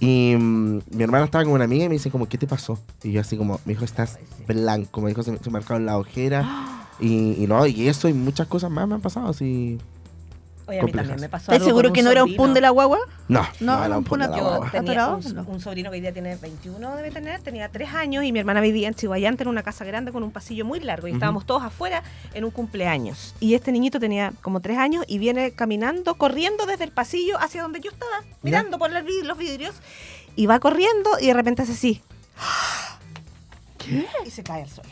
[0.02, 2.76] Y mm, mi hermana estaba con una amiga y me dice como, ¿qué te pasó?
[3.04, 5.96] Y yo así como, mi hijo estás blanco, me dijo, se me, se marcaron la
[5.96, 6.68] ojera.
[7.00, 9.78] Y, y no, y eso y muchas cosas más me han pasado así.
[10.66, 12.54] Oye, a mí también me pasó ¿Estás algo seguro con que no era un pun
[12.54, 12.98] de la guagua?
[13.28, 14.70] No, No, era un una- de la Yo guagua.
[14.70, 15.42] tenía un, No.
[15.48, 18.60] un sobrino que hoy día tiene 21, debe tener, tenía 3 años y mi hermana
[18.60, 21.62] vivía en Chihuayante en una casa grande con un pasillo muy largo y estábamos todos
[21.64, 23.34] afuera en un cumpleaños.
[23.40, 27.62] Y este niñito tenía como 3 años y viene caminando, corriendo desde el pasillo hacia
[27.62, 29.04] donde yo estaba, mirando por los
[29.38, 29.74] vidrios
[30.36, 32.02] y va corriendo y de repente hace así.
[33.78, 34.06] ¿Qué?
[34.26, 34.90] Y se cae al suelo.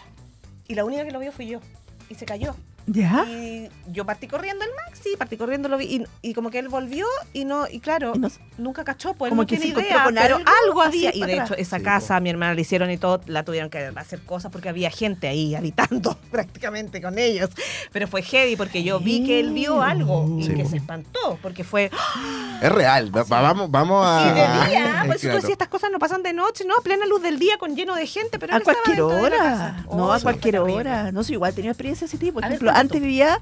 [0.67, 1.61] Y la única que lo vio fui yo.
[2.09, 2.55] Y se cayó.
[2.87, 3.25] ¿Ya?
[3.29, 5.85] Y yo partí corriendo el maxi, partí corriendo, lo vi,
[6.23, 9.31] y, y como que él volvió y no, y claro, Y no- nunca cachó, pues
[9.31, 11.15] Como no que tiene se idea, con pero algo había.
[11.15, 11.51] Y de atrás.
[11.51, 14.21] hecho, esa Sí, casa, a mi hermana le hicieron y todo, la tuvieron que hacer
[14.23, 17.51] cosas porque había gente ahí habitando prácticamente con ellos.
[17.93, 20.71] Pero fue heavy porque yo vi que él vio algo y Sí, que po.
[20.71, 21.91] se espantó, porque fue.
[22.61, 24.21] Es real, va- va- vamos, vamos a...
[24.21, 25.37] Y de día, por eso tú Claro.
[25.37, 27.95] decías, estas cosas no pasan de noche, no, a plena luz del día con lleno
[27.95, 29.85] de gente, pero A él estaba cualquier la hora.
[29.87, 31.11] No, Oh, a cualquier hora.
[31.11, 32.35] No sé, igual he tenido experiencia de ese tipo.
[32.35, 33.41] Por A ver, ejemplo, antes vivía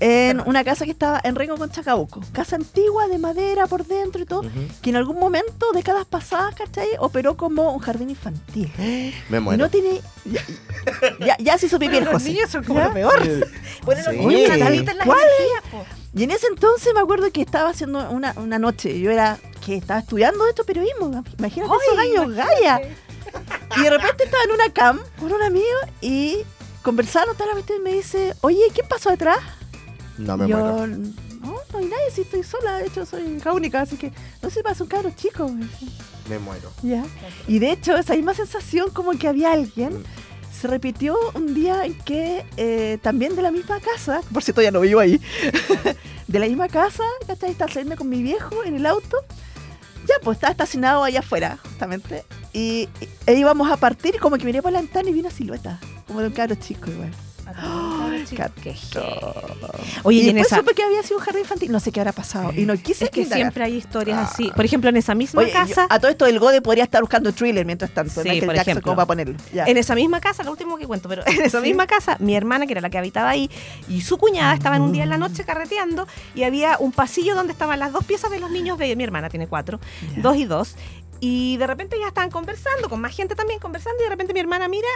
[0.00, 2.22] en una casa que estaba en Rengo con Chacabuco.
[2.32, 4.42] Casa antigua, de madera por dentro y todo.
[4.82, 6.88] Que en algún momento, décadas pasadas, ¿cachai?
[6.98, 8.72] Operó como un jardín infantil.
[9.28, 9.62] Me muero.
[9.62, 10.00] no tiene.
[10.24, 10.40] Ya,
[11.24, 12.88] ya, ya se hizo pipí el Pero los niños son como ¿Ya?
[12.88, 13.22] lo peor.
[13.84, 14.06] Bueno, Sí.
[14.16, 15.20] los niños transmiten las ¿cuál?
[16.14, 18.98] Y en ese entonces me acuerdo que estaba haciendo una, una noche.
[18.98, 21.22] Yo era que estaba estudiando esto periodismo.
[21.38, 22.80] Imagínate esos años, Gaya.
[23.76, 25.64] Y de repente estaba en una cam con un amigo
[26.00, 26.38] y
[26.82, 29.38] conversando tal la cuestión y me dice, oye, ¿qué pasó atrás?
[30.18, 30.86] No me yo, muero.
[30.86, 34.50] no, no hay nadie, si estoy sola, de hecho soy hija única, así que no
[34.50, 35.48] sé, pasa un cabro chico.
[35.48, 35.66] me.
[36.28, 36.70] Me muero.
[36.82, 37.04] Ya.
[37.48, 40.04] Y de hecho, esa misma sensación como que había alguien,
[40.52, 44.70] se repitió un día en que eh, también de la misma casa, por cierto ya
[44.70, 45.20] no vivo ahí,
[46.28, 47.50] de la misma casa, ¿cachai?
[47.50, 49.16] Estaba saliendo con mi viejo en el auto.
[50.08, 52.24] Ya, pues estaba estacionado allá afuera, justamente.
[52.52, 55.30] Y, y- e íbamos a partir como que miré por la ventana y vi una
[55.30, 57.10] silueta, como de un cabro chico igual.
[58.62, 58.74] Qué
[60.04, 61.72] Oye, y y en después esa, supe que había sido un jardín infantil.
[61.72, 62.52] No sé qué habrá pasado.
[62.56, 63.38] Y no quise es que indagar.
[63.38, 64.50] siempre hay historias así.
[64.54, 67.00] Por ejemplo, en esa misma Oye, yo- casa, a todo esto del Gode podría estar
[67.02, 68.22] buscando thriller mientras tanto.
[68.22, 69.36] Sí, por Jackson, ponerlo.
[69.52, 69.64] Ya.
[69.66, 71.66] en esa misma casa, lo último que cuento, pero en esa Sí.
[71.68, 73.50] misma casa, mi hermana, que era la que habitaba ahí,
[73.88, 77.52] y su cuñada estaban un día en la noche carreteando y había un pasillo donde
[77.52, 79.80] estaban las dos piezas de los niños de mi hermana, tiene cuatro,
[80.18, 80.76] dos y dos.
[81.20, 84.40] Y de repente ya estaban conversando, con más gente también conversando, y de repente mi
[84.40, 84.88] hermana mira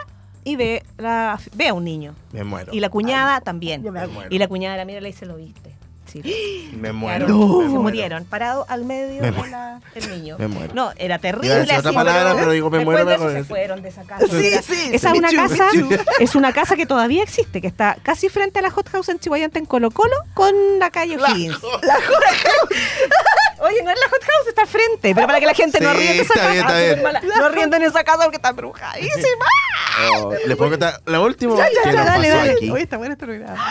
[0.47, 2.15] y ve, la, ve a un niño.
[2.33, 2.73] Me muero.
[2.73, 3.83] Y la cuñada también.
[3.83, 4.29] ya me muero.
[4.33, 5.75] Y la cuñada la mira y le dice, ¿lo viste?
[6.07, 6.71] Sí.
[6.81, 7.27] Me muero.
[7.27, 7.37] No.
[7.37, 7.83] me se muero.
[7.83, 10.37] murieron, parados al medio Me de la- del niño.
[10.39, 10.73] Me muero.
[10.73, 11.49] No, era terrible.
[11.49, 13.89] Iba a decir otra así, palabra, pero digo, me muero, de eso se fueron de
[13.89, 14.25] esa casa.
[14.29, 15.69] Sí, Era- sí, Esa es una casa,
[16.21, 19.19] es una casa que todavía existe, que está casi frente a la Hot House en
[19.19, 21.61] Chihuayante, en Colo Colo, con la calle O'Higgins.
[21.83, 22.81] La Hot House.
[23.59, 25.93] Oye, no es la Hot House, está al frente, pero para que la gente no
[25.93, 26.51] Sí, ríe en esa casa.
[26.51, 27.03] bien, está bien.
[27.03, 27.21] mala.
[27.23, 29.45] No ríen en esa casa porque está embrujadísima.
[30.13, 32.51] Oh, ¿Les puedo contar la última Ya, ya, ya, dale, dale.
[32.53, 32.71] aquí?
[32.71, 33.65] Oye, está buena esta programa.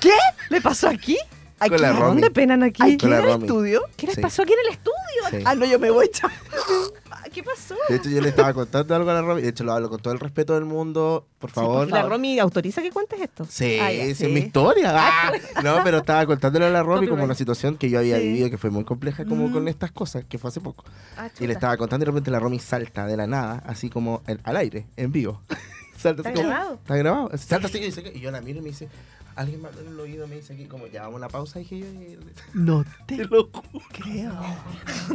[0.00, 0.12] ¿Qué?
[0.50, 1.16] ¿Le pasó aquí?
[1.58, 1.76] ¿Aquí?
[1.76, 2.82] ¿Dónde penan aquí?
[2.82, 3.84] ¿Aquí en el estudio?
[3.96, 4.20] ¿Qué les Sí.
[4.20, 4.92] pasó aquí en el estudio?
[5.30, 5.42] Sí.
[5.46, 6.28] Ah, no, yo me voy, chao.
[7.32, 7.74] ¿Qué pasó?
[7.88, 9.42] De hecho, yo le estaba contando algo a la Romy.
[9.42, 11.26] De hecho, lo hablo con todo el respeto del mundo.
[11.38, 11.88] Por favor.
[11.90, 13.44] ¿La Romy autoriza que cuentes esto?
[13.48, 14.04] Sí, Ah, ya.
[14.04, 14.92] es mi historia.
[14.94, 15.32] Ah,
[15.64, 18.24] no, pero estaba contándole a la Romy como una situación que yo había Sí.
[18.26, 20.84] vivido que fue muy compleja como con estas cosas, que fue hace poco.
[21.16, 23.88] Ah, Y le estaba contando y de repente la Romy salta de la nada, así
[23.90, 25.40] como al aire, en vivo.
[25.96, 26.48] salta así ¿Está como.
[26.48, 26.74] grabado?
[26.74, 27.30] Está grabado.
[27.38, 28.88] Salta así y, dice y yo la miro y me dice,
[29.36, 31.58] alguien me habló en el oído, me dice aquí, como ya vamos a una pausa,
[31.58, 31.86] dije yo.
[31.86, 32.18] y-
[32.54, 33.84] No Te te lo juro.
[33.92, 34.32] creo.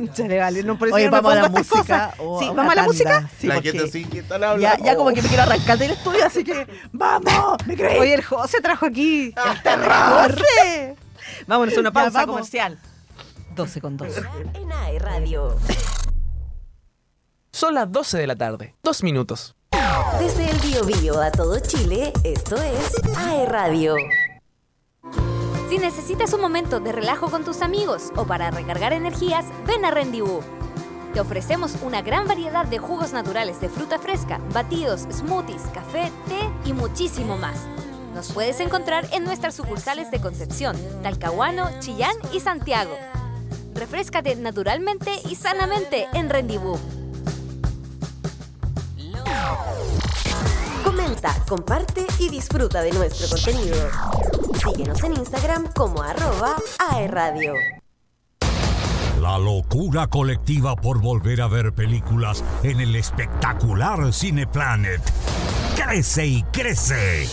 [0.14, 1.78] Chale, vale, no, por eso Oye, no vamos a la música.
[1.78, 2.14] cosas.
[2.20, 2.88] o Sí, a vamos a la tanda.
[2.88, 3.30] música.
[3.40, 4.86] Sí, la porque gente así que están ya, hablando.
[4.86, 7.58] ya como que me quiero arrancar del estudio, así que ¡vamos!
[7.68, 8.00] ¿Me crees?
[8.00, 10.96] Oye, el José trajo aquí el ¡Corre!
[11.46, 12.28] Vámonos a una pausa vamos.
[12.36, 12.80] comercial.
[13.56, 14.14] 12 con 2.
[14.54, 15.58] En AE Radio.
[17.52, 18.76] Son las 12 de la tarde.
[18.84, 19.56] Dos minutos.
[20.20, 23.96] Desde el Biobío a todo Chile, esto es AE Radio.
[25.70, 29.92] Si necesitas un momento de relajo con tus amigos o para recargar energías, ven a
[29.92, 30.42] Rendibú.
[31.14, 36.70] Te ofrecemos una gran variedad de jugos naturales de fruta fresca, batidos, smoothies, café, té
[36.70, 37.68] y muchísimo más.
[38.14, 42.96] Nos puedes encontrar en nuestras sucursales de Concepción, Talcahuano, Chillán y Santiago.
[43.74, 46.80] Refrescate naturalmente y sanamente en Rendibú.
[50.84, 53.78] Comenta, comparte y disfruta de nuestro contenido.
[54.54, 56.56] Síguenos en Instagram como arroba
[56.92, 57.54] aerradio.
[59.22, 65.02] La locura colectiva por volver a ver películas en el espectacular Cineplanet.
[65.76, 67.28] Crece y crece.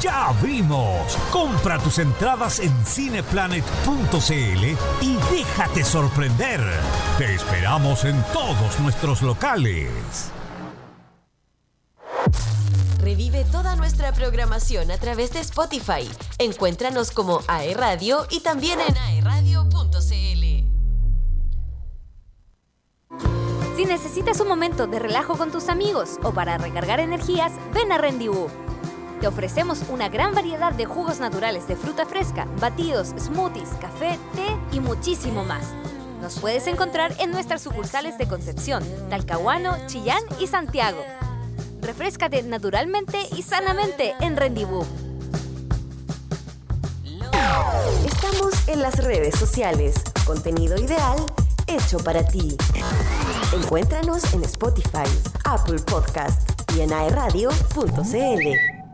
[0.00, 1.18] Ya vimos.
[1.32, 4.64] Compra tus entradas en cineplanet.cl
[5.00, 6.60] y déjate sorprender.
[7.18, 10.30] Te esperamos en todos nuestros locales.
[13.08, 16.06] Revive toda nuestra programación a través de Spotify.
[16.36, 20.44] Encuéntranos como AE Radio y también en aeradio.cl.
[23.76, 27.96] Si necesitas un momento de relajo con tus amigos o para recargar energías, ven a
[27.96, 28.48] Rendibú.
[29.22, 34.76] Te ofrecemos una gran variedad de jugos naturales de fruta fresca, batidos, smoothies, café, té
[34.76, 35.72] y muchísimo más.
[36.20, 41.02] Nos puedes encontrar en nuestras sucursales de Concepción, Talcahuano, Chillán y Santiago.
[41.82, 44.84] Refrescate naturalmente y sanamente en Rendibú.
[48.06, 49.94] Estamos en las redes sociales.
[50.26, 51.18] Contenido ideal
[51.68, 52.56] hecho para ti.
[53.52, 55.08] Encuéntranos en Spotify,
[55.44, 58.77] Apple Podcast y en aeradio.cl.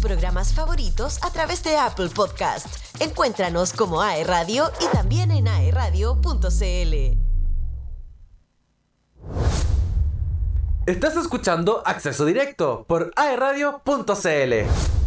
[0.00, 2.66] Programas favoritos a través de Apple Podcast.
[3.00, 7.18] Encuéntranos como AE Radio y también en aeradio.cl.
[10.86, 14.97] Estás escuchando Acceso Directo por aeradio.cl.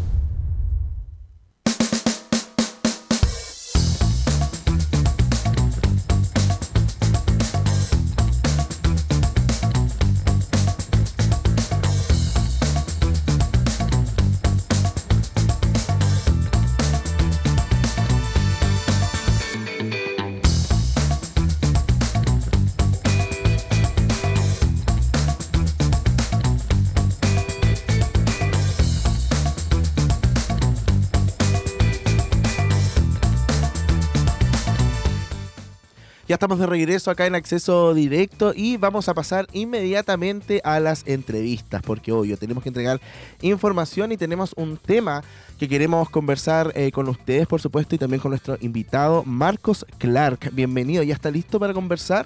[36.31, 41.05] Ya estamos de regreso acá en acceso directo y vamos a pasar inmediatamente a las
[41.05, 43.01] entrevistas, porque obvio, tenemos que entregar
[43.41, 45.25] información y tenemos un tema
[45.59, 50.51] que queremos conversar eh, con ustedes, por supuesto, y también con nuestro invitado, Marcos Clark.
[50.53, 52.25] Bienvenido, ¿ya está listo para conversar?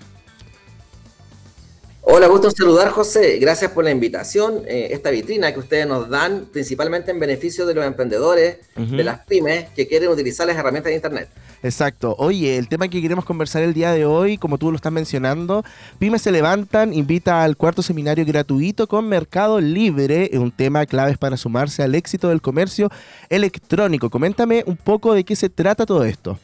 [2.07, 3.39] Hola, gusto saludar, José.
[3.39, 4.61] Gracias por la invitación.
[4.67, 9.25] Eh, esta vitrina que ustedes nos dan, principalmente en beneficio de los emprendedores, de las
[9.25, 11.29] pymes que quieren utilizar las herramientas de Internet.
[11.63, 12.15] Exacto.
[12.19, 15.63] Oye, el tema que queremos conversar el día de hoy, como tú lo estás mencionando,
[15.97, 21.37] Pymes se levantan, invita al cuarto seminario gratuito con Mercado Libre, un tema claves para
[21.37, 22.91] sumarse al éxito del comercio
[23.29, 24.11] electrónico.
[24.11, 26.37] Coméntame un poco de qué se trata todo esto.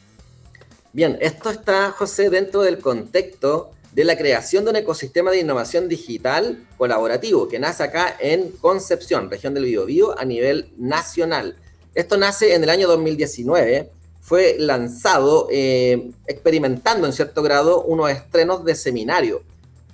[0.92, 5.88] Bien, esto está, José, dentro del contexto de la creación de un ecosistema de innovación
[5.88, 11.56] digital colaborativo que nace acá en Concepción, región del Biobío, a nivel nacional.
[11.94, 13.90] Esto nace en el año 2019,
[14.20, 19.42] fue lanzado eh, experimentando en cierto grado unos estrenos de seminario,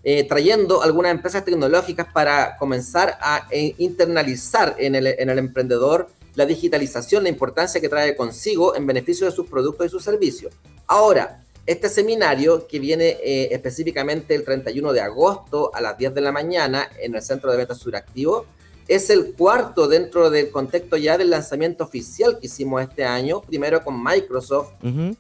[0.05, 6.09] eh, trayendo algunas empresas tecnológicas para comenzar a eh, internalizar en el, en el emprendedor
[6.37, 10.55] la digitalización, la importancia que trae consigo en beneficio de sus productos y sus servicios.
[10.87, 16.23] Ahora, este seminario que viene eh, específicamente el 31 de agosto a las 10 de
[16.23, 18.47] la mañana en el Centro de Ventas Suractivo.
[18.89, 23.85] Es el cuarto dentro del contexto ya del lanzamiento oficial que hicimos este año, primero
[23.85, 24.73] con Microsoft,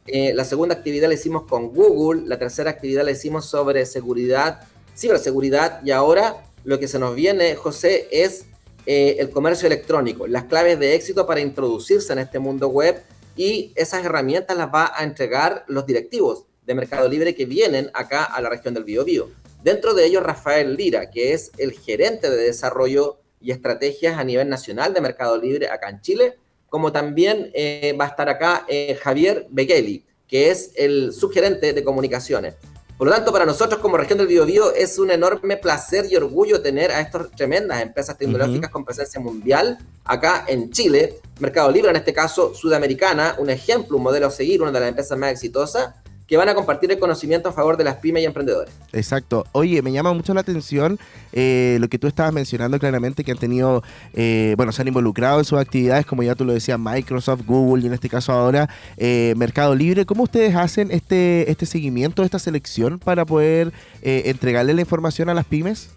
[0.06, 4.62] eh, la segunda actividad la hicimos con Google, la tercera actividad la hicimos sobre seguridad,
[4.96, 8.46] ciberseguridad y ahora lo que se nos viene, José, es
[8.86, 13.02] eh, el comercio electrónico, las claves de éxito para introducirse en este mundo web
[13.38, 18.24] y esas herramientas las va a entregar los directivos de Mercado Libre que vienen acá
[18.24, 19.30] a la región del Biobío.
[19.62, 24.48] Dentro de ellos, Rafael Lira, que es el gerente de desarrollo y estrategias a nivel
[24.48, 26.36] nacional de Mercado Libre acá en Chile,
[26.68, 31.84] como también eh, va a estar acá eh, Javier Begeli, que es el subgerente de
[31.84, 32.56] comunicaciones.
[32.98, 36.60] Por lo tanto, para nosotros como región del Biobío es un enorme placer y orgullo
[36.60, 41.20] tener a estas tremendas empresas tecnológicas con presencia mundial acá en Chile.
[41.38, 44.88] Mercado Libre, en este caso, sudamericana, un ejemplo, un modelo a seguir, una de las
[44.88, 45.94] empresas más exitosas
[46.28, 48.72] que van a compartir el conocimiento a favor de las pymes y emprendedores.
[48.92, 49.46] Exacto.
[49.52, 50.98] Oye, me llama mucho la atención
[51.32, 53.82] eh, lo que tú estabas mencionando claramente, que han tenido,
[54.12, 57.82] eh, bueno, se han involucrado en sus actividades, como ya tú lo decías, Microsoft, Google
[57.82, 58.68] y en este caso ahora
[58.98, 60.04] eh, Mercado Libre.
[60.04, 63.72] ¿Cómo ustedes hacen este, este seguimiento, esta selección para poder
[64.02, 65.88] entregarle la información a las pymes?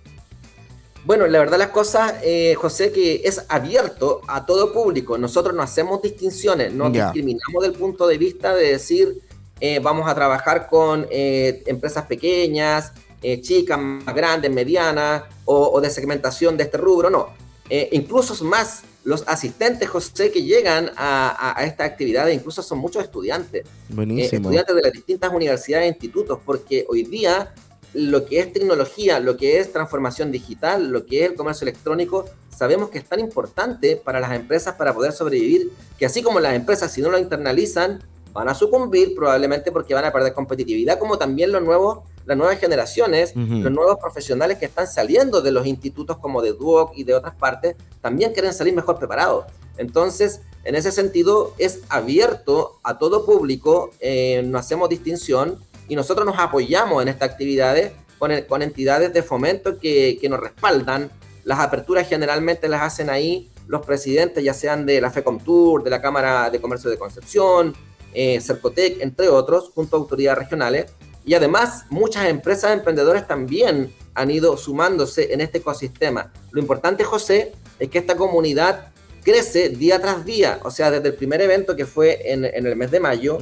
[1.04, 2.16] Bueno, la verdad las cosas,
[2.58, 5.18] José, que es abierto a todo público.
[5.18, 9.22] Nosotros no hacemos distinciones, no discriminamos del punto de vista de decir
[9.64, 15.92] eh, vamos a trabajar con eh, empresas pequeñas, eh, chicas, más grandes, medianas, o, de
[15.92, 17.30] segmentación de este rubro, no.
[17.92, 23.66] incluso más los asistentes, José, que llegan a, esta actividad, incluso son muchos estudiantes.
[23.90, 24.50] Buenísimo.
[24.50, 27.54] estudiantes de las distintas universidades e institutos, porque hoy día
[27.94, 32.26] lo que es tecnología, lo que es transformación digital, lo que es el comercio electrónico,
[32.50, 36.56] sabemos que es tan importante para las empresas para poder sobrevivir, que así como las
[36.56, 38.02] empresas si no lo internalizan,
[38.34, 42.60] van a sucumbir probablemente porque van a perder competitividad, como también los nuevos, las nuevas
[42.60, 47.14] generaciones, los nuevos profesionales que están saliendo de los institutos como de Duoc y de
[47.14, 49.46] otras partes, también quieren salir mejor preparados.
[49.78, 55.58] Entonces, en ese sentido, es abierto a todo público, eh, no hacemos distinción
[55.88, 60.40] y nosotros nos apoyamos en estas actividades con, con entidades de fomento que, que nos
[60.40, 61.12] respaldan.
[61.44, 66.02] Las aperturas generalmente las hacen ahí los presidentes, ya sean de la FECOMTUR, de la
[66.02, 67.74] Cámara de Comercio de Concepción,
[68.14, 70.92] eh, Cercotec, entre otros, junto a autoridades regionales.
[71.24, 76.34] Y además, muchas empresas emprendedores también han ido sumándose en este ecosistema.
[76.52, 78.92] Lo importante, José, es que esta comunidad
[79.24, 80.60] crece día tras día.
[80.64, 83.38] O sea, desde el primer evento que fue en, el mes de mayo,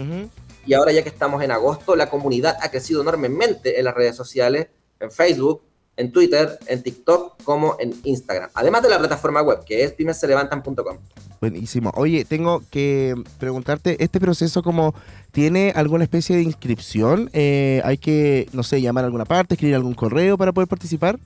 [0.65, 4.15] y ahora ya que estamos en agosto, la comunidad ha crecido enormemente en las redes
[4.15, 4.67] sociales,
[4.99, 5.61] en Facebook,
[5.97, 8.49] en Twitter, en TikTok, como en Instagram.
[8.53, 10.97] Además de la plataforma web, que es pymeselevantan.com.
[11.41, 11.91] Buenísimo.
[11.95, 14.93] Oye, tengo que preguntarte, ¿este proceso como
[15.31, 17.29] tiene alguna especie de inscripción?
[17.33, 21.19] Eh, ¿Hay que, no sé, llamar a alguna parte, escribir algún correo para poder participar?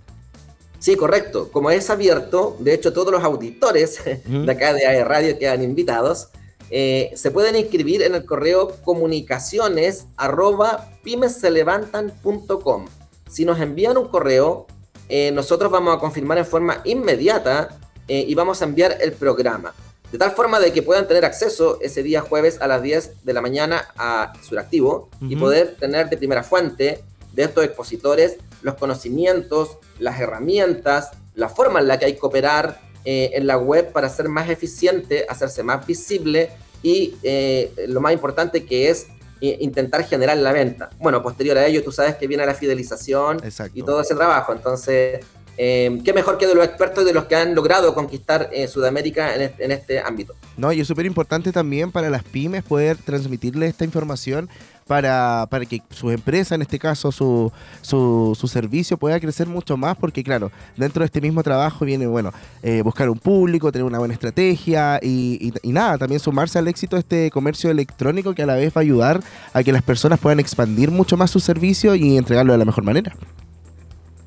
[0.79, 1.49] Sí, correcto.
[1.51, 6.29] Como es abierto, de hecho todos los auditores de acá de AE Radio quedan invitados,
[6.75, 12.87] eh, se pueden inscribir en el correo comunicaciones arroba pymeselevantan.com
[13.33, 14.67] si nos envían un correo,
[15.09, 19.73] eh, nosotros vamos a confirmar en forma inmediata eh, y vamos a enviar el programa.
[20.11, 23.33] De tal forma de que puedan tener acceso ese día jueves a las 10 de
[23.33, 27.03] la mañana a Suractivo y poder tener de primera fuente
[27.33, 32.79] de estos expositores los conocimientos, las herramientas, la forma en la que hay que operar
[33.03, 36.51] eh, en la web para ser más eficiente, hacerse más visible
[36.83, 37.15] y
[37.87, 39.07] lo más importante que es
[39.39, 40.89] intentar generar la venta.
[40.99, 43.41] Bueno, posterior a ello, tú sabes que viene la fidelización
[43.73, 44.53] y todo ese trabajo.
[44.53, 45.25] Entonces,
[45.57, 48.67] eh, qué mejor que de los expertos y de los que han logrado conquistar eh,
[48.67, 50.33] Sudamérica en este, ámbito.
[50.57, 54.49] No, y es súper importante también para las pymes poder transmitirle esta información
[54.87, 57.51] para, para que su empresa, en este caso su,
[57.81, 62.05] su, su, servicio, pueda crecer mucho más, porque claro, dentro de este mismo trabajo viene,
[62.05, 62.33] bueno,
[62.63, 66.95] eh, buscar un público, tener una buena estrategia y, y, nada, también sumarse al éxito
[66.95, 69.21] de este comercio electrónico que a la vez va a ayudar
[69.53, 72.83] a que las personas puedan expandir mucho más su servicio y entregarlo de la mejor
[72.83, 73.15] manera.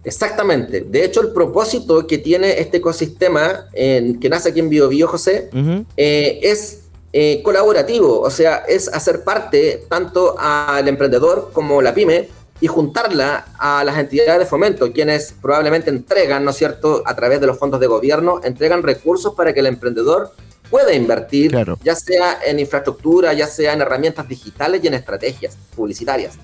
[0.07, 0.83] Exactamente.
[0.83, 5.51] De hecho, el propósito que tiene este ecosistema en, que nace aquí en BioBio, José,
[5.97, 12.29] eh, es eh, colaborativo, o sea, es hacer parte tanto al emprendedor como la pyme
[12.61, 17.41] y juntarla a las entidades de fomento, quienes probablemente entregan, ¿no es cierto?, a través
[17.41, 20.31] de los fondos de gobierno, entregan recursos para que el emprendedor
[20.71, 21.53] pueda invertir,
[21.83, 26.35] ya sea en infraestructura, ya sea en herramientas digitales y en estrategias publicitarias.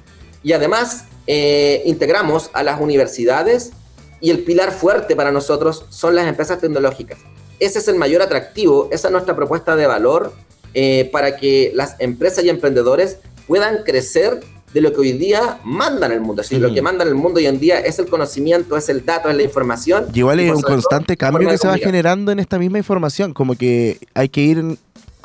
[0.43, 3.73] Y además eh, integramos a las universidades
[4.21, 7.19] y el pilar fuerte para nosotros son las empresas tecnológicas.
[7.59, 10.33] Ese es el mayor atractivo, esa es nuestra propuesta de valor
[10.75, 14.41] eh, para que las empresas y emprendedores puedan crecer
[14.73, 16.43] de lo que hoy día mandan el mundo.
[16.43, 19.05] Es decir, lo que mandan el mundo hoy en día es el conocimiento, es el
[19.05, 20.07] dato, es la información.
[20.15, 23.55] Y igual es un constante cambio que se va generando en esta misma información, como
[23.55, 24.65] que hay que ir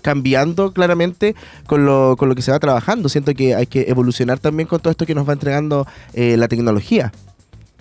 [0.08, 1.36] cambiando claramente
[1.66, 3.10] con lo, con lo que se va trabajando.
[3.10, 6.48] Siento que hay que evolucionar también con todo esto que nos va entregando eh, la
[6.48, 7.12] tecnología.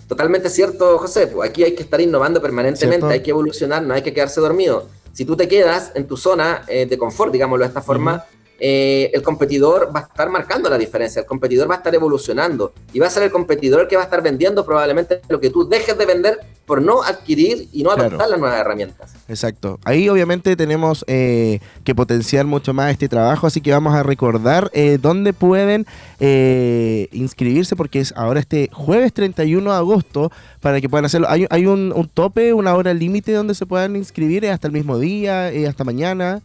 [0.09, 1.29] Totalmente cierto, José.
[1.29, 4.89] Pues aquí hay que estar innovando permanentemente, hay que evolucionar, no hay que quedarse dormido
[5.17, 8.27] si tú te quedas en tu zona eh, de confort, digámoslo de esta forma,
[8.59, 12.73] eh, el competidor va a estar marcando la diferencia, el competidor va a estar evolucionando
[12.93, 15.51] y va a ser el competidor el que va a estar vendiendo probablemente lo que
[15.51, 18.09] tú dejes de vender por no adquirir y no Claro.
[18.09, 19.15] adoptar las nuevas herramientas.
[19.29, 19.79] Exacto.
[19.85, 24.71] Ahí obviamente tenemos eh, que potenciar mucho más este trabajo, así que vamos a recordar
[24.73, 25.87] eh, dónde pueden
[26.19, 31.29] eh, inscribirse, porque es ahora este jueves 31 de agosto para que puedan hacerlo.
[31.31, 34.73] Hay, hay un, un tope, una hora límite donde se puedan inscribir, ¿Es hasta el
[34.73, 36.43] mismo día, ¿Es hasta mañana.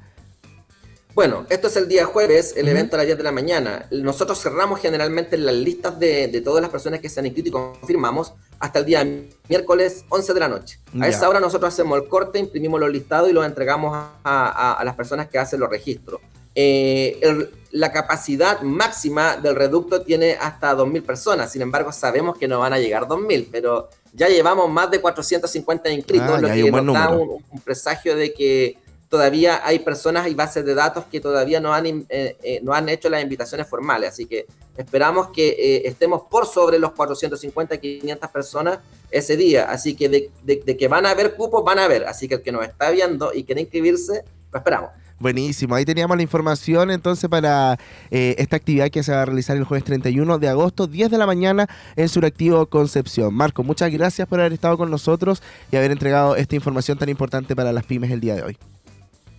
[1.14, 3.86] Bueno, esto es el día jueves, el evento a las 10 de la mañana.
[3.92, 7.52] Nosotros cerramos generalmente las listas de, de todas las personas que se han inscrito y
[7.52, 9.06] confirmamos hasta el día
[9.50, 10.80] miércoles 11 de la noche.
[11.02, 14.74] A esa hora nosotros hacemos el corte, imprimimos los listados y los entregamos a, a-
[14.74, 16.22] a las personas que hacen los registros.
[16.56, 22.48] Eh, el- la capacidad máxima del reducto tiene hasta 2.000 personas, sin embargo sabemos que
[22.48, 26.72] no van a llegar 2.000, pero ya llevamos más de 450 inscritos, Ah, lo que
[26.84, 27.10] nos da
[27.50, 28.78] un presagio de que
[29.12, 32.88] todavía hay personas y bases de datos que todavía no han, eh, eh, no han
[32.88, 34.10] hecho las invitaciones formales.
[34.14, 34.46] Así que
[34.78, 38.80] esperamos que eh, estemos por sobre los 450, 500 personas
[39.12, 39.70] ese día.
[39.70, 42.06] Así que de, de- de que van a haber cupos, van a haber.
[42.06, 44.92] Así que el que nos está viendo y quiere inscribirse, lo esperamos.
[45.20, 47.78] Buenísimo, ahí teníamos la información entonces para
[48.10, 51.18] eh, esta actividad que se va a realizar el jueves 31 de agosto, 10 de
[51.20, 53.32] la mañana en Suractivo Concepción.
[53.32, 57.56] Marco, muchas gracias por haber estado con nosotros y haber entregado esta información tan importante
[57.56, 58.58] para las pymes el día de hoy.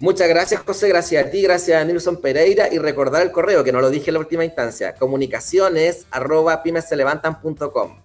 [0.02, 0.88] Muchas gracias, José.
[0.88, 2.66] Gracias a ti, gracias a Nilson Pereira.
[2.74, 6.60] Y recordar el correo, que no lo dije en la última instancia: comunicaciones arroba.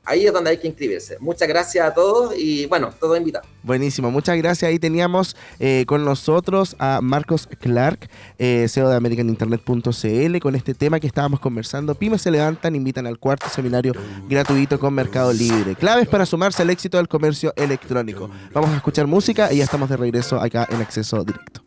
[0.05, 1.17] Ahí es donde hay que inscribirse.
[1.19, 3.47] Muchas gracias a todos y bueno, todos invitados.
[3.63, 4.69] Buenísimo, muchas gracias.
[4.69, 10.99] Ahí teníamos eh, con nosotros a Marcos Clark, eh, CEO de AmericanInternet.cl, con este tema
[10.99, 11.95] que estábamos conversando.
[11.95, 13.93] Pymes se levantan, invitan al cuarto seminario
[14.29, 15.73] gratuito con Mercado Libre.
[15.73, 18.29] Claves para sumarse al éxito del comercio electrónico.
[18.53, 21.66] Vamos a escuchar música y ya estamos de regreso acá en Acceso Directo.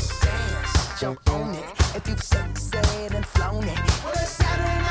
[1.01, 1.25] don't
[1.55, 1.65] it.
[1.95, 4.90] If you've sexed and flown it, what a Saturday night.